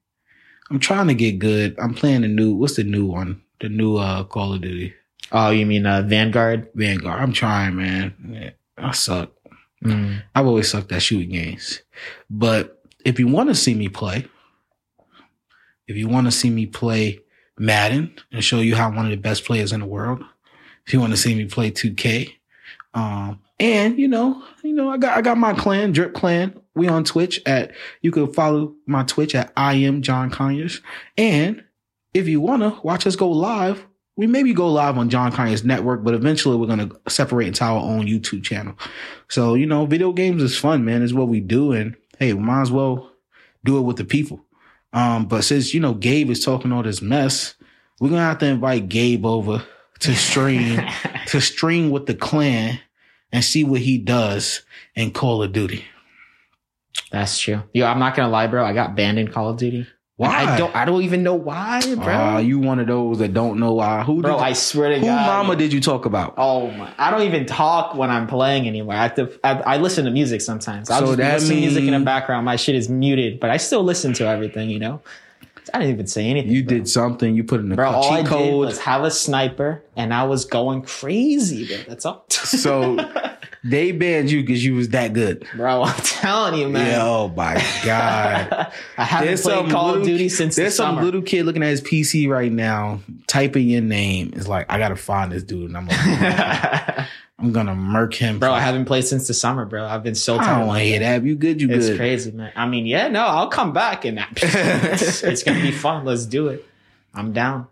I'm 0.70 0.78
trying 0.78 1.06
to 1.06 1.14
get 1.14 1.38
good. 1.38 1.78
I'm 1.78 1.94
playing 1.94 2.20
the 2.20 2.28
new. 2.28 2.54
What's 2.54 2.76
the 2.76 2.84
new 2.84 3.06
one? 3.06 3.40
The 3.60 3.70
new 3.70 3.96
uh 3.96 4.24
Call 4.24 4.52
of 4.52 4.60
Duty 4.60 4.92
Oh, 5.30 5.50
you 5.50 5.66
mean 5.66 5.86
uh, 5.86 6.02
Vanguard? 6.02 6.68
Vanguard. 6.74 7.20
I'm 7.20 7.32
trying, 7.32 7.76
man. 7.76 8.52
I 8.76 8.92
suck. 8.92 9.32
Mm. 9.84 10.22
I've 10.34 10.46
always 10.46 10.70
sucked 10.70 10.92
at 10.92 11.02
shooting 11.02 11.30
games. 11.30 11.82
But 12.30 12.82
if 13.04 13.18
you 13.18 13.28
want 13.28 13.48
to 13.48 13.54
see 13.54 13.74
me 13.74 13.88
play, 13.88 14.26
if 15.86 15.96
you 15.96 16.08
want 16.08 16.26
to 16.26 16.30
see 16.30 16.50
me 16.50 16.66
play 16.66 17.20
Madden 17.58 18.14
and 18.32 18.44
show 18.44 18.60
you 18.60 18.74
how 18.74 18.88
I'm 18.88 18.96
one 18.96 19.06
of 19.06 19.10
the 19.10 19.16
best 19.16 19.44
players 19.44 19.72
in 19.72 19.80
the 19.80 19.86
world, 19.86 20.22
if 20.86 20.92
you 20.92 21.00
want 21.00 21.12
to 21.12 21.16
see 21.16 21.34
me 21.34 21.44
play 21.46 21.70
2K, 21.70 22.34
um, 22.94 23.40
and 23.60 23.98
you 23.98 24.08
know, 24.08 24.42
you 24.62 24.72
know, 24.72 24.90
I 24.90 24.98
got 24.98 25.16
I 25.16 25.20
got 25.20 25.36
my 25.36 25.52
clan, 25.52 25.92
Drip 25.92 26.14
Clan. 26.14 26.58
We 26.74 26.88
on 26.88 27.04
Twitch 27.04 27.40
at 27.44 27.72
you 28.02 28.10
can 28.12 28.32
follow 28.32 28.74
my 28.86 29.02
Twitch 29.02 29.34
at 29.34 29.52
I 29.56 29.74
am 29.74 30.00
Jon 30.02 30.30
Conyers. 30.30 30.80
And 31.16 31.64
if 32.14 32.28
you 32.28 32.40
wanna 32.40 32.78
watch 32.82 33.06
us 33.06 33.16
go 33.16 33.28
live, 33.30 33.84
we 34.18 34.26
maybe 34.26 34.52
go 34.52 34.68
live 34.68 34.98
on 34.98 35.08
Jon 35.08 35.30
Conyers 35.30 35.62
Network, 35.62 36.02
but 36.02 36.12
eventually 36.12 36.56
we're 36.56 36.66
gonna 36.66 36.90
separate 37.08 37.46
into 37.46 37.62
our 37.62 37.80
own 37.80 38.06
YouTube 38.06 38.42
channel. 38.42 38.74
So, 39.28 39.54
you 39.54 39.64
know, 39.64 39.86
video 39.86 40.12
games 40.12 40.42
is 40.42 40.58
fun, 40.58 40.84
man. 40.84 41.04
It's 41.04 41.12
what 41.12 41.28
we 41.28 41.38
do. 41.38 41.70
And 41.70 41.94
hey, 42.18 42.32
we 42.32 42.40
might 42.40 42.62
as 42.62 42.72
well 42.72 43.12
do 43.64 43.78
it 43.78 43.82
with 43.82 43.96
the 43.96 44.04
people. 44.04 44.44
Um, 44.92 45.26
but 45.26 45.44
since, 45.44 45.72
you 45.72 45.78
know, 45.78 45.94
Gabe 45.94 46.30
is 46.30 46.44
talking 46.44 46.72
all 46.72 46.82
this 46.82 47.00
mess, 47.00 47.54
we're 48.00 48.08
going 48.08 48.20
to 48.20 48.24
have 48.24 48.38
to 48.38 48.46
invite 48.46 48.88
Gabe 48.88 49.24
over 49.24 49.62
to 50.00 50.14
stream, 50.16 50.80
to 51.28 51.40
stream 51.40 51.90
with 51.90 52.06
the 52.06 52.14
clan 52.14 52.80
and 53.30 53.44
see 53.44 53.62
what 53.62 53.82
he 53.82 53.98
does 53.98 54.62
in 54.96 55.12
Call 55.12 55.44
of 55.44 55.52
Duty. 55.52 55.84
That's 57.12 57.38
true. 57.38 57.62
Yo, 57.72 57.86
I'm 57.86 58.00
not 58.00 58.16
gonna 58.16 58.30
lie, 58.30 58.48
bro. 58.48 58.64
I 58.64 58.72
got 58.72 58.96
banned 58.96 59.18
in 59.18 59.28
Call 59.28 59.50
of 59.50 59.58
Duty. 59.58 59.86
Why? 60.18 60.46
I 60.46 60.58
don't. 60.58 60.74
I 60.74 60.84
don't 60.84 61.02
even 61.02 61.22
know 61.22 61.36
why, 61.36 61.80
bro. 61.94 62.12
Ah, 62.12 62.38
you 62.38 62.58
one 62.58 62.80
of 62.80 62.88
those 62.88 63.20
that 63.20 63.32
don't 63.32 63.60
know 63.60 63.74
why. 63.74 64.02
Who 64.02 64.20
bro, 64.20 64.36
did, 64.36 64.42
I 64.42 64.52
swear 64.52 64.88
to 64.88 64.98
who 64.98 65.06
God. 65.06 65.26
mama 65.26 65.54
did 65.54 65.72
you 65.72 65.80
talk 65.80 66.06
about? 66.06 66.34
Oh 66.36 66.72
my! 66.72 66.92
I 66.98 67.12
don't 67.12 67.22
even 67.22 67.46
talk 67.46 67.94
when 67.94 68.10
I'm 68.10 68.26
playing 68.26 68.66
anymore. 68.66 68.94
I 68.94 69.02
have 69.04 69.14
to. 69.14 69.38
I, 69.44 69.60
I 69.60 69.76
listen 69.76 70.06
to 70.06 70.10
music 70.10 70.40
sometimes. 70.40 70.90
I'll 70.90 70.98
So 70.98 71.06
just 71.06 71.18
that 71.18 71.34
listening 71.34 71.58
to 71.58 71.60
music 71.60 71.84
in 71.84 71.92
the 71.92 72.04
background. 72.04 72.44
My 72.44 72.56
shit 72.56 72.74
is 72.74 72.88
muted, 72.88 73.38
but 73.38 73.50
I 73.50 73.58
still 73.58 73.84
listen 73.84 74.12
to 74.14 74.26
everything. 74.26 74.70
You 74.70 74.80
know. 74.80 75.02
I 75.72 75.78
didn't 75.78 75.94
even 75.94 76.06
say 76.08 76.26
anything. 76.26 76.50
You 76.50 76.64
bro. 76.64 76.78
did 76.78 76.88
something. 76.88 77.36
You 77.36 77.44
put 77.44 77.60
in 77.60 77.68
the 77.68 77.76
Bro, 77.76 77.90
all 77.90 78.12
I 78.12 78.22
cheat 78.22 78.30
did 78.30 78.54
was 78.54 78.80
have 78.80 79.04
a 79.04 79.12
sniper, 79.12 79.84
and 79.94 80.12
I 80.12 80.24
was 80.24 80.46
going 80.46 80.82
crazy. 80.82 81.66
Bro. 81.66 81.76
That's 81.86 82.04
all. 82.04 82.24
So 82.28 82.96
they 83.64 83.92
banned 83.92 84.30
you 84.30 84.40
because 84.42 84.64
you 84.64 84.74
was 84.74 84.90
that 84.90 85.12
good. 85.12 85.46
Bro, 85.54 85.82
I'm 85.84 86.00
telling 86.02 86.60
you, 86.60 86.68
man. 86.68 86.86
Yeah, 86.86 87.02
oh 87.04 87.28
my 87.36 87.54
god. 87.84 88.72
I 88.98 89.04
haven't 89.04 89.40
played 89.40 89.70
Call 89.70 89.94
of 89.94 90.04
Duty 90.04 90.28
since 90.28 90.56
there's 90.56 90.72
the 90.72 90.76
some 90.76 90.94
summer. 90.96 91.02
little 91.04 91.22
kid 91.22 91.44
looking 91.44 91.62
at 91.62 91.70
his 91.70 91.80
PC 91.82 92.28
right 92.28 92.52
now, 92.52 93.00
typing 93.26 93.68
your 93.68 93.82
name. 93.82 94.32
It's 94.36 94.48
like 94.48 94.66
I 94.70 94.78
gotta 94.78 94.96
find 94.96 95.32
this 95.32 95.42
dude, 95.42 95.70
and 95.70 95.76
I'm 95.76 95.86
like, 95.86 97.06
I'm 97.38 97.52
gonna 97.52 97.74
murk 97.76 98.14
him. 98.14 98.38
bro, 98.38 98.52
I 98.52 98.60
haven't 98.60 98.84
played 98.86 99.04
since 99.04 99.26
the 99.28 99.34
summer, 99.34 99.64
bro. 99.64 99.84
I've 99.86 100.02
been 100.02 100.14
so 100.14 100.36
I 100.38 100.44
tired. 100.44 100.58
don't 100.58 100.66
want 100.68 100.78
to 100.80 100.84
hear 100.84 101.00
that. 101.00 101.24
You 101.24 101.34
good? 101.34 101.60
You 101.60 101.68
It's 101.70 101.86
good? 101.86 101.90
It's 101.92 101.98
crazy, 101.98 102.30
man. 102.32 102.52
I 102.56 102.66
mean, 102.66 102.86
yeah, 102.86 103.08
no, 103.08 103.24
I'll 103.24 103.48
come 103.48 103.72
back 103.72 104.04
and 104.04 104.24
it's, 104.36 105.22
it's 105.22 105.42
gonna 105.42 105.60
be 105.60 105.72
fun. 105.72 106.04
Let's 106.04 106.26
do 106.26 106.48
it. 106.48 106.64
I'm 107.14 107.32
down. 107.32 107.66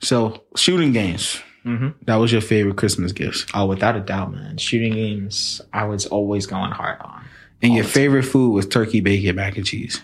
So 0.00 0.42
shooting 0.56 0.92
games. 0.92 1.40
Hmm 1.62 1.88
That 2.06 2.16
was 2.16 2.32
your 2.32 2.40
favorite 2.40 2.76
Christmas 2.76 3.12
gifts, 3.12 3.46
Oh, 3.54 3.66
without 3.66 3.96
a 3.96 4.00
doubt, 4.00 4.32
man. 4.32 4.56
Shooting 4.58 4.92
games, 4.94 5.60
I 5.72 5.84
was 5.84 6.06
always 6.06 6.46
going 6.46 6.72
hard 6.72 7.00
on. 7.00 7.24
and 7.62 7.72
your 7.74 7.82
the 7.84 7.88
time. 7.88 7.94
favorite 7.94 8.22
food 8.24 8.52
was 8.52 8.66
turkey, 8.66 9.00
bacon, 9.00 9.36
mac 9.36 9.56
and 9.56 9.66
cheese. 9.66 10.02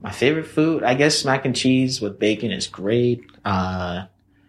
My 0.00 0.12
favorite 0.12 0.46
food, 0.46 0.84
I 0.84 0.94
guess, 0.94 1.24
mac 1.24 1.44
and 1.44 1.54
cheese 1.56 2.00
with 2.00 2.18
bacon 2.20 2.52
is 2.52 2.68
great. 2.68 3.24
Uh, 3.44 4.04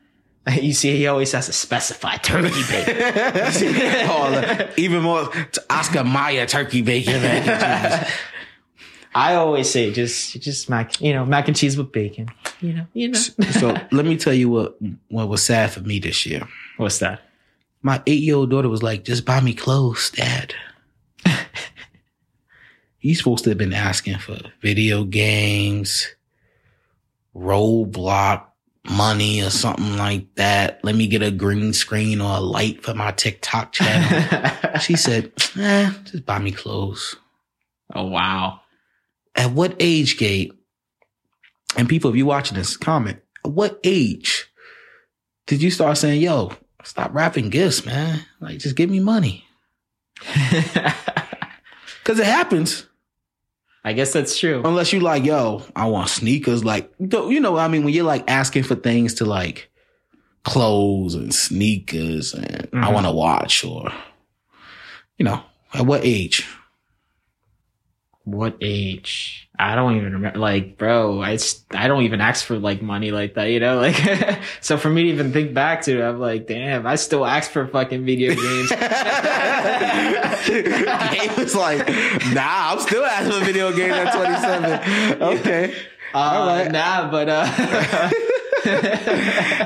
you 0.62 0.74
see, 0.74 0.96
he 0.96 1.08
always 1.08 1.32
has 1.32 1.48
to 1.48 1.54
specify 1.54 2.18
turkey 2.18 2.62
bacon. 2.70 2.96
oh, 4.10 4.70
even 4.78 5.02
more 5.02 5.30
Oscar 5.70 6.04
Mayer 6.04 6.46
turkey, 6.46 6.82
bacon, 6.84 7.22
mac 7.22 7.48
and 7.48 8.04
cheese. 8.06 8.14
I 9.16 9.36
always 9.36 9.70
say 9.70 9.92
just, 9.92 10.40
just 10.42 10.70
mac, 10.70 11.02
you 11.02 11.14
know, 11.14 11.26
mac 11.26 11.48
and 11.48 11.58
cheese 11.58 11.78
with 11.78 11.92
bacon. 11.92 12.30
You 12.62 12.74
know, 12.74 12.86
you 12.94 13.08
know. 13.10 13.20
So 13.20 13.76
let 13.92 14.06
me 14.06 14.18
tell 14.18 14.34
you 14.34 14.50
what 14.50 14.78
what 15.08 15.30
was 15.30 15.44
sad 15.44 15.72
for 15.72 15.82
me 15.82 16.00
this 16.00 16.26
year. 16.26 16.48
What's 16.78 17.00
that? 17.00 17.22
My 17.82 18.02
eight 18.06 18.22
year 18.22 18.36
old 18.36 18.50
daughter 18.50 18.70
was 18.70 18.84
like, 18.84 19.06
"Just 19.06 19.26
buy 19.26 19.40
me 19.40 19.54
clothes, 19.54 20.12
Dad." 20.12 20.54
He's 22.98 23.18
supposed 23.20 23.46
to 23.46 23.52
have 23.52 23.58
been 23.58 23.74
asking 23.74 24.18
for 24.20 24.38
video 24.62 25.06
games, 25.06 26.08
Roblox 27.34 28.44
money 28.90 29.42
or 29.42 29.50
something 29.50 29.98
like 29.98 30.34
that. 30.36 30.84
Let 30.84 30.96
me 30.96 31.08
get 31.08 31.22
a 31.22 31.32
green 31.32 31.74
screen 31.74 32.22
or 32.22 32.38
a 32.38 32.42
light 32.42 32.84
for 32.84 32.94
my 32.94 33.12
TikTok 33.12 33.72
channel. 33.72 34.52
she 34.82 34.96
said, 34.96 35.32
eh, 35.58 35.92
just 36.06 36.26
buy 36.26 36.40
me 36.40 36.52
clothes. 36.52 37.16
oh 37.96 38.06
wow. 38.06 38.62
At 39.40 39.52
what 39.52 39.76
age, 39.80 40.18
Gabe? 40.18 40.52
And 41.78 41.88
people, 41.88 42.10
if 42.10 42.16
you're 42.18 42.26
watching 42.26 42.58
this, 42.58 42.76
comment. 42.78 43.20
At 43.46 43.52
what 43.52 43.80
age 43.84 44.52
did 45.48 45.62
you 45.62 45.72
start 45.72 45.98
saying, 45.98 46.22
yo, 46.22 46.52
stop 46.84 47.14
wrapping 47.14 47.50
gifts, 47.50 47.86
man? 47.86 48.20
Like, 48.42 48.60
just 48.60 48.76
give 48.76 48.90
me 48.90 49.00
money. 49.00 49.46
Cause 52.04 52.20
it 52.20 52.26
happens. 52.26 52.86
I 53.84 53.94
guess 53.94 54.12
that's 54.12 54.38
true. 54.38 54.62
Unless 54.66 54.92
you 54.92 55.00
like, 55.00 55.24
yo, 55.24 55.64
I 55.76 55.86
want 55.86 56.10
sneakers. 56.10 56.66
Like, 56.66 56.92
you 57.00 57.40
know, 57.40 57.56
I 57.58 57.68
mean, 57.70 57.84
when 57.86 57.94
you're 57.94 58.04
like 58.04 58.30
asking 58.30 58.64
for 58.64 58.76
things 58.76 59.14
to 59.16 59.26
like 59.26 59.72
clothes 60.44 61.16
and 61.16 61.34
sneakers 61.34 62.34
and 62.34 62.68
I 62.74 62.88
Mhm. 62.90 62.94
want 62.94 63.06
to 63.06 63.12
watch 63.12 63.64
or, 63.64 63.92
you 65.18 65.24
know, 65.26 65.42
at 65.74 65.86
what 65.86 66.02
age? 66.04 66.46
What 68.26 68.58
age? 68.62 69.50
I 69.58 69.76
don't 69.76 69.96
even 69.98 70.14
remember. 70.14 70.38
Like, 70.40 70.78
bro, 70.78 71.22
I, 71.22 71.38
I 71.72 71.88
don't 71.88 72.04
even 72.04 72.22
ask 72.22 72.46
for 72.46 72.60
like 72.60 72.82
money 72.82 73.12
like 73.12 73.34
that, 73.36 73.46
you 73.46 73.60
know? 73.60 73.80
Like, 73.82 73.96
so 74.62 74.78
for 74.78 74.90
me 74.90 75.04
to 75.04 75.10
even 75.10 75.32
think 75.34 75.54
back 75.54 75.82
to 75.84 76.00
it, 76.00 76.04
I'm 76.04 76.20
like, 76.20 76.46
damn, 76.48 76.86
I 76.86 76.96
still 76.96 77.26
ask 77.26 77.50
for 77.50 77.66
fucking 77.68 78.06
video 78.06 78.36
games. 78.36 78.70
Gabe 80.48 81.38
was 81.38 81.56
like, 81.56 81.88
nah, 82.34 82.72
I'm 82.74 82.80
still 82.80 83.04
asking 83.04 83.40
for 83.40 83.46
video 83.46 83.72
games 83.74 83.94
at 83.94 84.14
27. 84.14 85.22
Okay. 85.40 85.74
Uh, 86.14 86.18
All 86.18 86.48
right. 86.48 86.72
Nah, 86.72 87.10
but, 87.12 87.30
uh, 87.30 87.46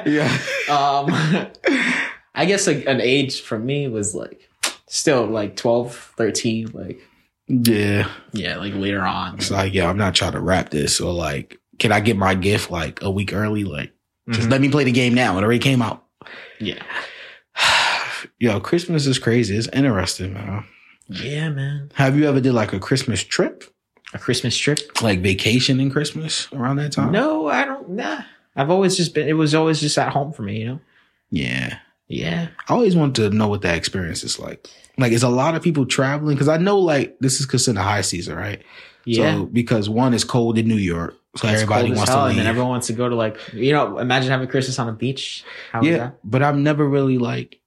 Yeah. 0.05 0.31
um, 0.69 1.07
I 2.35 2.45
guess 2.45 2.67
like 2.67 2.85
an 2.85 2.99
age 3.01 3.41
for 3.41 3.57
me 3.59 3.87
was 3.87 4.13
like 4.15 4.49
still 4.87 5.25
like 5.25 5.55
12, 5.55 6.13
13, 6.17 6.71
like, 6.73 6.99
Yeah. 7.47 8.09
yeah, 8.31 8.57
like 8.57 8.73
later 8.73 9.01
on. 9.01 9.35
It's 9.35 9.51
like, 9.51 9.73
yo, 9.73 9.87
I'm 9.87 9.97
not 9.97 10.15
trying 10.15 10.31
to 10.33 10.39
wrap 10.39 10.69
this. 10.69 10.99
Or 11.01 11.13
like, 11.13 11.59
can 11.79 11.91
I 11.91 11.99
get 11.99 12.17
my 12.17 12.35
gift 12.35 12.71
like 12.71 13.01
a 13.01 13.11
week 13.11 13.33
early? 13.33 13.63
Like, 13.63 13.91
just 14.29 14.47
Mhm. 14.47 14.51
let 14.51 14.61
me 14.61 14.69
play 14.69 14.83
the 14.85 14.91
game 14.91 15.13
now. 15.13 15.37
It 15.37 15.43
already 15.43 15.59
came 15.59 15.81
out. 15.81 16.05
Yeah. 16.59 16.81
Yo, 18.39 18.59
Christmas 18.59 19.05
is 19.05 19.19
crazy. 19.19 19.55
It's 19.57 19.67
interesting, 19.73 20.33
man. 20.33 20.63
Yeah, 21.09 21.49
man. 21.49 21.91
Have 21.95 22.17
you 22.17 22.27
ever 22.27 22.39
did 22.39 22.53
like 22.53 22.73
a 22.73 22.79
Christmas 22.79 23.23
trip? 23.23 23.63
A 24.13 24.19
Christmas 24.19 24.55
trip? 24.57 24.79
Like 25.01 25.19
vacation 25.21 25.79
in 25.79 25.89
Christmas 25.91 26.47
around 26.53 26.77
that 26.77 26.93
time? 26.93 27.11
No, 27.11 27.47
I 27.47 27.65
don't. 27.65 27.89
Nah. 27.89 28.21
I've 28.55 28.69
always 28.69 28.95
just 28.95 29.13
been, 29.13 29.27
it 29.27 29.33
was 29.33 29.53
always 29.55 29.79
just 29.81 29.97
at 29.97 30.13
home 30.13 30.31
for 30.31 30.43
me, 30.43 30.59
you 30.59 30.65
know? 30.67 30.79
Yeah. 31.31 31.79
Yeah. 32.13 32.47
I 32.69 32.73
always 32.73 32.95
wanted 32.95 33.15
to 33.31 33.35
know 33.35 33.47
what 33.47 33.61
that 33.63 33.75
experience 33.77 34.23
is 34.23 34.39
like. 34.39 34.67
Like, 34.97 35.11
is 35.11 35.23
a 35.23 35.29
lot 35.29 35.55
of 35.55 35.63
people 35.63 35.85
traveling? 35.85 36.35
Because 36.35 36.47
I 36.47 36.57
know, 36.57 36.77
like, 36.79 37.17
this 37.19 37.39
is 37.39 37.45
considered 37.47 37.81
high 37.81 38.01
season, 38.01 38.35
right? 38.35 38.61
Yeah. 39.05 39.37
So, 39.37 39.45
because 39.45 39.89
one 39.89 40.13
is 40.13 40.23
cold 40.23 40.57
in 40.57 40.67
New 40.67 40.75
York, 40.77 41.15
so 41.35 41.47
It's 41.47 41.61
everybody 41.61 41.91
wants 41.91 42.09
hell, 42.09 42.19
to 42.19 42.23
and 42.25 42.29
leave. 42.29 42.37
then 42.37 42.47
everyone 42.47 42.69
wants 42.69 42.87
to 42.87 42.93
go 42.93 43.09
to 43.09 43.15
like, 43.15 43.37
you 43.53 43.73
know, 43.73 43.97
imagine 43.97 44.29
having 44.29 44.47
Christmas 44.47 44.77
on 44.79 44.87
a 44.87 44.93
beach. 44.93 45.43
How 45.71 45.81
yeah, 45.81 45.97
that? 45.97 46.19
but 46.23 46.43
I've 46.43 46.55
never 46.55 46.87
really 46.87 47.17
like 47.17 47.59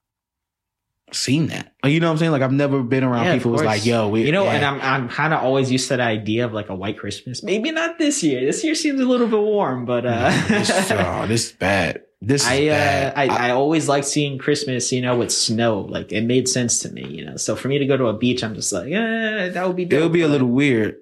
seen 1.13 1.49
that. 1.49 1.75
You 1.85 2.01
know 2.01 2.07
what 2.07 2.13
I'm 2.13 2.19
saying? 2.19 2.33
Like, 2.33 2.43
I've 2.43 2.53
never 2.53 2.83
been 2.83 3.05
around 3.05 3.27
Yeah, 3.27 3.35
people 3.35 3.53
who's 3.53 3.63
like, 3.63 3.85
"Yo, 3.85 4.09
we," 4.09 4.25
You 4.25 4.33
know, 4.33 4.45
yeah. 4.45 4.53
and 4.55 4.65
I'm 4.65 4.81
I'm 4.81 5.09
kind 5.09 5.35
of 5.35 5.43
always 5.43 5.71
used 5.71 5.89
to 5.89 5.97
the 5.97 6.03
idea 6.05 6.45
of 6.45 6.53
like 6.53 6.69
a 6.69 6.75
white 6.75 6.97
Christmas. 6.99 7.43
Maybe 7.43 7.71
not 7.71 7.99
this 7.99 8.23
year. 8.23 8.41
This 8.47 8.63
year 8.65 8.75
seems 8.75 9.01
a 9.01 9.05
little 9.05 9.27
bit 9.27 9.41
warm, 9.41 9.85
but 9.85 10.03
this, 10.49 10.71
uh, 10.91 11.23
oh, 11.23 11.27
this 11.29 11.47
is 11.47 11.53
bad. 11.53 12.03
This 12.27 12.43
is 12.43 12.49
I, 12.49 12.67
uh. 12.67 13.13
I 13.15 13.27
I 13.29 13.51
always 13.53 13.89
like 13.89 14.03
seeing 14.03 14.37
Christmas, 14.37 14.91
you 14.91 15.01
know, 15.01 15.17
with 15.17 15.31
snow. 15.31 15.83
Like 15.83 16.11
it 16.11 16.23
made 16.23 16.49
sense 16.49 16.81
to 16.81 16.91
me, 16.91 17.07
you 17.07 17.25
know. 17.25 17.37
So 17.37 17.55
for 17.55 17.69
me 17.69 17.79
to 17.79 17.87
go 17.87 17.97
to 17.97 18.09
a 18.09 18.13
beach, 18.19 18.43
I'm 18.43 18.57
just 18.57 18.73
like, 18.73 18.91
eh, 18.91 19.49
that 19.51 19.65
would 19.65 19.77
be. 19.77 19.85
it 19.85 19.91
Dope. 19.91 20.03
would 20.03 20.13
be 20.13 20.23
a 20.23 20.29
little 20.29 20.49
weird, 20.49 20.97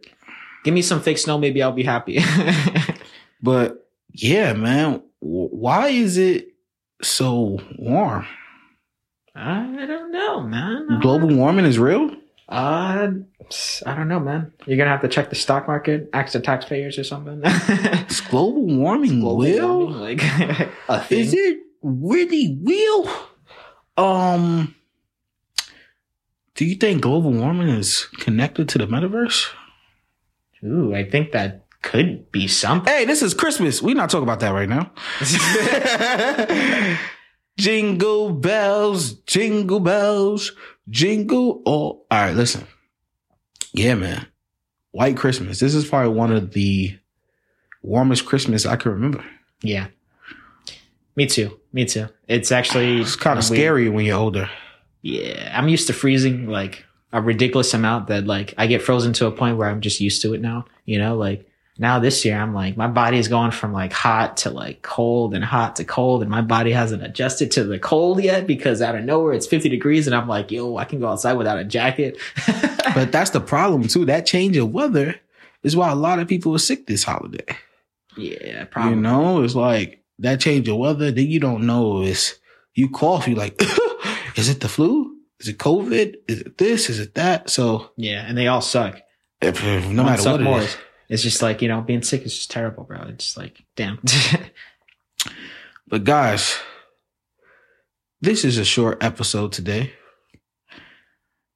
Give 0.64 0.74
me 0.74 0.82
some 0.82 1.00
fake 1.00 1.16
snow, 1.16 1.38
maybe 1.38 1.62
I'll 1.62 1.72
be 1.72 1.82
happy. 1.82 2.20
but 3.42 3.88
yeah, 4.12 4.52
man. 4.52 5.02
Why 5.20 5.88
is 5.88 6.18
it 6.18 6.48
so 7.00 7.58
warm? 7.78 8.26
I 9.34 9.87
don't 9.87 10.12
know, 10.12 10.42
man. 10.42 11.00
Global 11.00 11.34
warming 11.34 11.64
is 11.64 11.78
real. 11.78 12.14
Uh, 12.48 13.09
I 13.87 13.94
don't 13.94 14.09
know, 14.09 14.20
man. 14.20 14.52
You're 14.66 14.76
gonna 14.76 14.90
have 14.90 15.00
to 15.02 15.09
check 15.09 15.30
the 15.30 15.37
stock 15.37 15.66
market, 15.66 16.11
ask 16.12 16.33
the 16.33 16.40
taxpayers 16.40 16.98
or 16.98 17.04
something. 17.04 17.40
Global 18.30 18.66
warming 18.66 19.20
Global 19.20 19.42
real? 19.42 19.78
warming, 19.78 20.18
like 20.18 20.22
a 20.88 21.00
thing. 21.00 21.20
Is 21.20 21.33
it 21.35 21.59
really 21.83 22.59
real? 22.62 23.11
Um, 23.96 24.74
do 26.54 26.64
you 26.64 26.74
think 26.76 27.00
global 27.02 27.33
warming 27.33 27.68
is 27.68 28.04
connected 28.18 28.68
to 28.70 28.78
the 28.78 28.87
metaverse? 28.87 29.48
Ooh, 30.64 30.94
I 30.94 31.09
think 31.09 31.33
that 31.33 31.66
could 31.83 32.30
be 32.33 32.48
something. 32.48 32.92
Hey, 32.92 33.04
this 33.04 33.22
is 33.22 33.35
Christmas. 33.35 33.83
We're 33.83 33.94
not 33.94 34.11
talking 34.11 34.22
about 34.22 34.40
that 34.40 34.50
right 34.52 34.68
now. 34.68 34.90
jingle 37.59 38.30
bells, 38.33 39.12
jingle 39.12 39.80
bells, 39.80 40.52
jingle 40.88 41.62
all. 41.64 42.06
All 42.10 42.18
right, 42.20 42.34
listen. 42.34 42.66
Yeah, 43.72 43.94
man. 43.94 44.26
White 44.92 45.16
Christmas. 45.16 45.58
This 45.58 45.74
is 45.74 45.88
probably 45.88 46.14
one 46.14 46.32
of 46.32 46.52
the 46.52 46.96
warmest 47.82 48.26
Christmas 48.26 48.64
I 48.66 48.76
can 48.76 48.92
remember. 48.92 49.24
yeah. 49.62 49.88
Me 51.16 51.26
too. 51.26 51.60
Me 51.72 51.84
too. 51.84 52.08
It's 52.26 52.50
actually 52.50 53.00
It's 53.02 53.14
kind 53.14 53.38
of 53.38 53.48
weird. 53.48 53.58
scary 53.60 53.88
when 53.88 54.04
you're 54.04 54.18
older. 54.18 54.50
Yeah, 55.02 55.56
I'm 55.56 55.68
used 55.68 55.86
to 55.86 55.92
freezing 55.92 56.48
like 56.48 56.84
a 57.12 57.22
ridiculous 57.22 57.72
amount 57.72 58.08
that 58.08 58.26
like 58.26 58.52
I 58.58 58.66
get 58.66 58.82
frozen 58.82 59.12
to 59.14 59.26
a 59.26 59.30
point 59.30 59.56
where 59.56 59.68
I'm 59.68 59.80
just 59.80 60.00
used 60.00 60.22
to 60.22 60.34
it 60.34 60.40
now. 60.40 60.64
You 60.86 60.98
know, 60.98 61.16
like 61.16 61.48
now 61.78 61.98
this 61.98 62.24
year 62.24 62.38
I'm 62.38 62.54
like 62.54 62.76
my 62.76 62.87
body 62.87 63.18
is 63.18 63.28
going 63.28 63.50
from 63.50 63.72
like 63.72 63.92
hot 63.92 64.37
to 64.38 64.50
like 64.50 64.82
cold 64.82 65.34
and 65.34 65.44
hot 65.44 65.76
to 65.76 65.84
cold, 65.84 66.22
and 66.22 66.30
my 66.30 66.40
body 66.42 66.70
hasn't 66.72 67.02
adjusted 67.02 67.50
to 67.52 67.64
the 67.64 67.78
cold 67.78 68.22
yet 68.22 68.46
because 68.46 68.80
out 68.82 68.94
of 68.94 69.04
nowhere 69.04 69.32
it's 69.32 69.46
50 69.46 69.68
degrees, 69.68 70.06
and 70.06 70.14
I'm 70.14 70.28
like, 70.28 70.50
yo, 70.50 70.76
I 70.76 70.84
can 70.84 71.00
go 71.00 71.08
outside 71.08 71.34
without 71.34 71.58
a 71.58 71.64
jacket. 71.64 72.18
But 72.94 73.10
that's 73.10 73.30
the 73.30 73.40
problem 73.40 73.88
too. 73.88 74.04
That 74.04 74.24
change 74.24 74.56
of 74.56 74.70
weather 74.70 75.16
is 75.64 75.74
why 75.74 75.90
a 75.90 75.96
lot 75.96 76.20
of 76.20 76.28
people 76.28 76.54
are 76.54 76.58
sick 76.60 76.87
this 76.87 77.02
holiday. 77.02 77.44
yeah, 78.16 78.64
probably. 78.66 78.90
You 78.94 79.00
know, 79.00 79.42
it's 79.42 79.56
like 79.56 80.00
that 80.20 80.38
change 80.38 80.68
of 80.68 80.76
weather. 80.76 81.10
Then 81.10 81.26
you 81.26 81.40
don't 81.40 81.66
know 81.66 82.02
is 82.02 82.38
you 82.74 82.88
cough. 82.88 83.26
You 83.26 83.34
like, 83.34 83.60
is 84.37 84.48
it 84.48 84.60
the 84.60 84.68
flu? 84.68 85.16
Is 85.40 85.48
it 85.48 85.58
COVID? 85.58 86.14
Is 86.28 86.40
it 86.42 86.58
this? 86.58 86.88
Is 86.88 87.00
it 87.00 87.14
that? 87.16 87.50
So 87.50 87.90
Yeah, 87.96 88.24
and 88.28 88.38
they 88.38 88.46
all 88.46 88.60
suck. 88.60 89.00
if, 89.40 89.64
if- 89.64 89.88
no 89.88 90.04
One 90.04 90.12
matter 90.12 90.30
what 90.30 90.40
it 90.40 90.44
more. 90.44 90.60
is, 90.60 90.76
It's 91.08 91.22
just 91.22 91.42
like 91.42 91.62
you 91.62 91.68
know, 91.68 91.80
being 91.80 92.02
sick 92.02 92.22
is 92.22 92.34
just 92.34 92.50
terrible, 92.50 92.84
bro. 92.84 93.02
It's 93.08 93.26
just 93.26 93.36
like, 93.36 93.64
damn. 93.76 94.00
but 95.86 96.04
guys, 96.04 96.56
this 98.20 98.44
is 98.44 98.58
a 98.58 98.64
short 98.64 99.02
episode 99.02 99.52
today. 99.52 99.92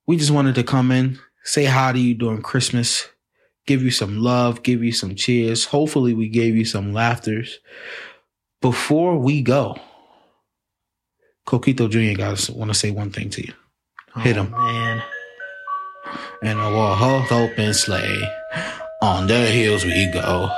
we 0.07 0.17
just 0.17 0.31
wanted 0.31 0.55
to 0.57 0.65
come 0.65 0.91
in, 0.91 1.19
say 1.45 1.65
hi 1.65 1.93
to 1.93 1.99
you 1.99 2.15
during 2.15 2.43
Christmas, 2.43 3.09
give 3.67 3.83
you 3.83 3.91
some 3.91 4.19
love, 4.19 4.63
give 4.63 4.83
you 4.83 4.93
some 4.93 5.15
cheers. 5.15 5.67
Hopefully, 5.67 6.15
we 6.15 6.29
gave 6.29 6.57
you 6.57 6.65
some 6.65 6.93
laughters. 6.93 7.59
Before 8.61 9.19
we 9.19 9.41
go, 9.43 9.79
Coquito 11.47 11.89
Jr. 11.89 12.19
guys 12.19 12.51
want 12.51 12.71
to 12.71 12.75
say 12.75 12.91
one 12.91 13.11
thing 13.11 13.31
to 13.31 13.47
you. 13.47 13.53
Hit 14.17 14.37
oh, 14.37 14.43
him. 14.43 14.55
Oh, 14.55 14.73
man. 14.73 15.03
And 16.43 16.61
a 16.61 16.71
walk 16.71 17.33
open 17.33 17.73
sleigh. 17.73 18.23
On 19.01 19.27
the 19.27 19.47
hills 19.47 19.85
we 19.85 20.11
go. 20.13 20.51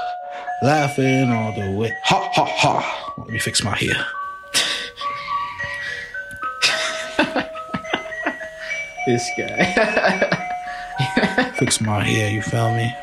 Laughing 0.62 1.30
all 1.30 1.52
the 1.52 1.70
way. 1.72 1.92
Ha 2.04 2.30
ha 2.32 2.44
ha. 2.44 3.14
Let 3.18 3.28
me 3.28 3.38
fix 3.38 3.62
my 3.62 3.76
hair. 3.76 3.96
This 9.06 9.28
guy. 9.36 10.36
Fix 11.56 11.80
my 11.80 12.04
hair, 12.04 12.30
you 12.30 12.42
feel 12.42 12.72
me? 12.74 12.94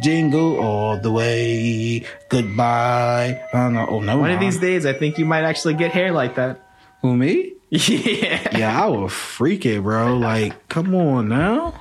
Jingle 0.00 0.58
all 0.58 0.96
the 0.96 1.10
way. 1.10 2.04
Goodbye. 2.28 3.42
Oh, 3.52 3.68
no. 3.68 3.86
oh 3.88 3.96
One 3.98 4.30
of 4.30 4.40
these 4.40 4.58
days, 4.58 4.86
I 4.86 4.92
think 4.92 5.18
you 5.18 5.26
might 5.26 5.42
actually 5.42 5.74
get 5.74 5.90
hair 5.90 6.12
like 6.12 6.36
that. 6.36 6.60
Who, 7.02 7.16
me? 7.16 7.54
Yeah. 7.70 8.56
Yeah, 8.58 8.84
I 8.84 8.86
will 8.86 9.08
freak 9.08 9.66
it, 9.66 9.82
bro. 9.82 10.16
Like, 10.16 10.68
come 10.68 10.94
on 10.94 11.28
now. 11.28 11.74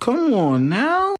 Come 0.00 0.34
on 0.34 0.68
now. 0.68 1.16